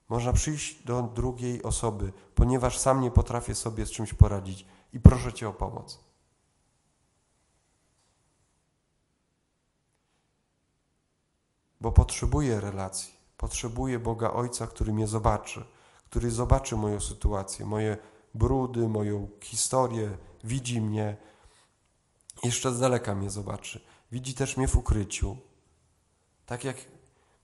Można 0.09 0.33
przyjść 0.33 0.83
do 0.83 1.01
drugiej 1.01 1.63
osoby, 1.63 2.13
ponieważ 2.35 2.77
sam 2.77 3.01
nie 3.01 3.11
potrafię 3.11 3.55
sobie 3.55 3.85
z 3.85 3.91
czymś 3.91 4.13
poradzić 4.13 4.65
i 4.93 4.99
proszę 4.99 5.33
Cię 5.33 5.49
o 5.49 5.53
pomoc. 5.53 5.99
Bo 11.81 11.91
potrzebuję 11.91 12.61
relacji. 12.61 13.13
Potrzebuję 13.37 13.99
Boga 13.99 14.31
Ojca, 14.31 14.67
który 14.67 14.93
mnie 14.93 15.07
zobaczy, 15.07 15.65
który 16.09 16.31
zobaczy 16.31 16.75
moją 16.75 16.99
sytuację, 16.99 17.65
moje 17.65 17.97
brudy, 18.33 18.89
moją 18.89 19.29
historię, 19.41 20.17
widzi 20.43 20.81
mnie, 20.81 21.17
jeszcze 22.43 22.73
z 22.73 22.79
daleka 22.79 23.15
mnie 23.15 23.29
zobaczy. 23.29 23.81
Widzi 24.11 24.33
też 24.33 24.57
mnie 24.57 24.67
w 24.67 24.75
ukryciu. 24.75 25.37
Tak 26.45 26.63
jak 26.63 26.77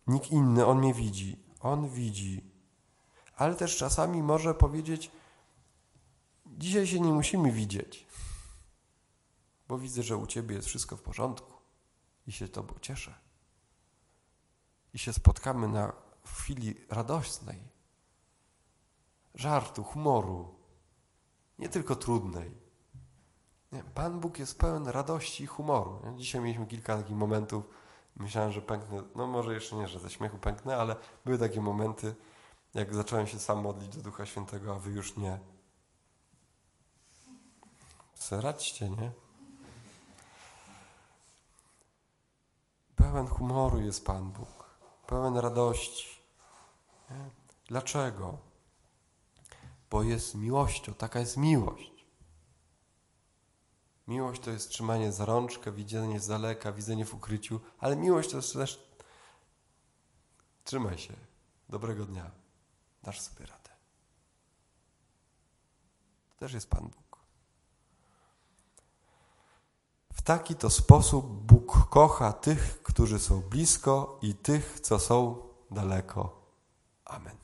nikt 0.08 0.32
inny, 0.32 0.66
On 0.66 0.80
mnie 0.80 0.94
widzi. 0.94 1.44
On 1.60 1.90
widzi. 1.90 2.51
Ale 3.42 3.56
też 3.56 3.78
czasami 3.78 4.24
może 4.24 4.54
powiedzieć: 4.54 5.12
Dzisiaj 6.46 6.88
się 6.88 7.00
nie 7.00 7.12
musimy 7.14 7.52
widzieć, 7.52 8.08
bo 9.68 9.78
widzę, 9.78 10.04
że 10.04 10.18
u 10.18 10.28
Ciebie 10.28 10.56
jest 10.56 10.68
wszystko 10.68 10.98
w 10.98 11.02
porządku 11.02 11.54
i 12.28 12.32
się 12.32 12.48
Tobą 12.48 12.74
cieszę 12.82 13.14
i 14.94 15.00
się 15.00 15.14
spotkamy 15.14 15.68
na 15.68 15.94
chwili 16.26 16.76
radosnej, 16.90 17.60
żartu, 19.36 19.84
humoru, 19.84 20.56
nie 21.60 21.70
tylko 21.70 21.96
trudnej, 21.96 22.52
Pan 23.94 24.20
Bóg 24.20 24.40
jest 24.40 24.60
pełen 24.60 24.88
radości 24.88 25.44
i 25.44 25.48
humoru. 25.48 26.02
Dzisiaj 26.18 26.42
mieliśmy 26.42 26.66
kilka 26.66 26.98
takich 26.98 27.16
momentów. 27.16 27.64
Myślałem, 28.16 28.52
że 28.52 28.62
pęknę, 28.62 29.04
no 29.16 29.28
może 29.28 29.54
jeszcze 29.54 29.76
nie, 29.76 29.88
że 29.88 30.00
ze 30.00 30.10
śmiechu 30.10 30.38
pęknę, 30.38 30.78
ale 30.78 30.96
były 31.26 31.38
takie 31.38 31.62
momenty, 31.62 32.16
jak 32.74 32.96
zacząłem 32.96 33.28
się 33.28 33.40
sam 33.40 33.62
modlić 33.62 33.96
do 33.96 34.02
Ducha 34.02 34.26
Świętego, 34.26 34.76
a 34.76 34.80
wy 34.80 34.92
już 34.92 35.18
nie. 35.18 35.40
Radźcie, 38.32 38.90
nie? 38.90 39.12
Pełen 42.96 43.28
humoru 43.28 43.82
jest 43.82 44.06
Pan 44.06 44.32
Bóg, 44.32 44.70
pełen 45.08 45.38
radości. 45.38 46.22
Nie? 47.10 47.30
Dlaczego? 47.68 48.38
Bo 49.90 50.04
jest 50.04 50.36
miłością, 50.36 50.94
taka 50.94 51.20
jest 51.20 51.38
miłość. 51.38 52.06
Miłość 54.08 54.42
to 54.42 54.52
jest 54.52 54.70
trzymanie 54.70 55.12
za 55.12 55.26
rączkę, 55.26 55.72
widzenie 55.72 56.20
z 56.20 56.28
daleka, 56.28 56.72
widzenie 56.72 57.06
w 57.06 57.14
ukryciu, 57.14 57.60
ale 57.80 57.96
miłość 57.96 58.30
to 58.30 58.38
jest 58.38 58.54
też 58.54 58.92
trzymaj 60.64 60.98
się, 60.98 61.14
dobrego 61.70 62.06
dnia, 62.06 62.32
dasz 63.04 63.22
sobie 63.22 63.46
radę. 63.46 63.70
To 66.30 66.36
też 66.40 66.54
jest 66.54 66.70
Pan 66.70 66.84
Bóg. 66.84 67.20
W 70.14 70.22
taki 70.22 70.56
to 70.56 70.70
sposób 70.70 71.26
Bóg 71.26 71.90
kocha 71.90 72.34
tych, 72.34 72.84
którzy 72.84 73.20
są 73.20 73.42
blisko 73.42 74.20
i 74.22 74.36
tych, 74.36 74.80
co 74.80 75.00
są 75.00 75.48
daleko. 75.72 76.42
Amen. 77.06 77.41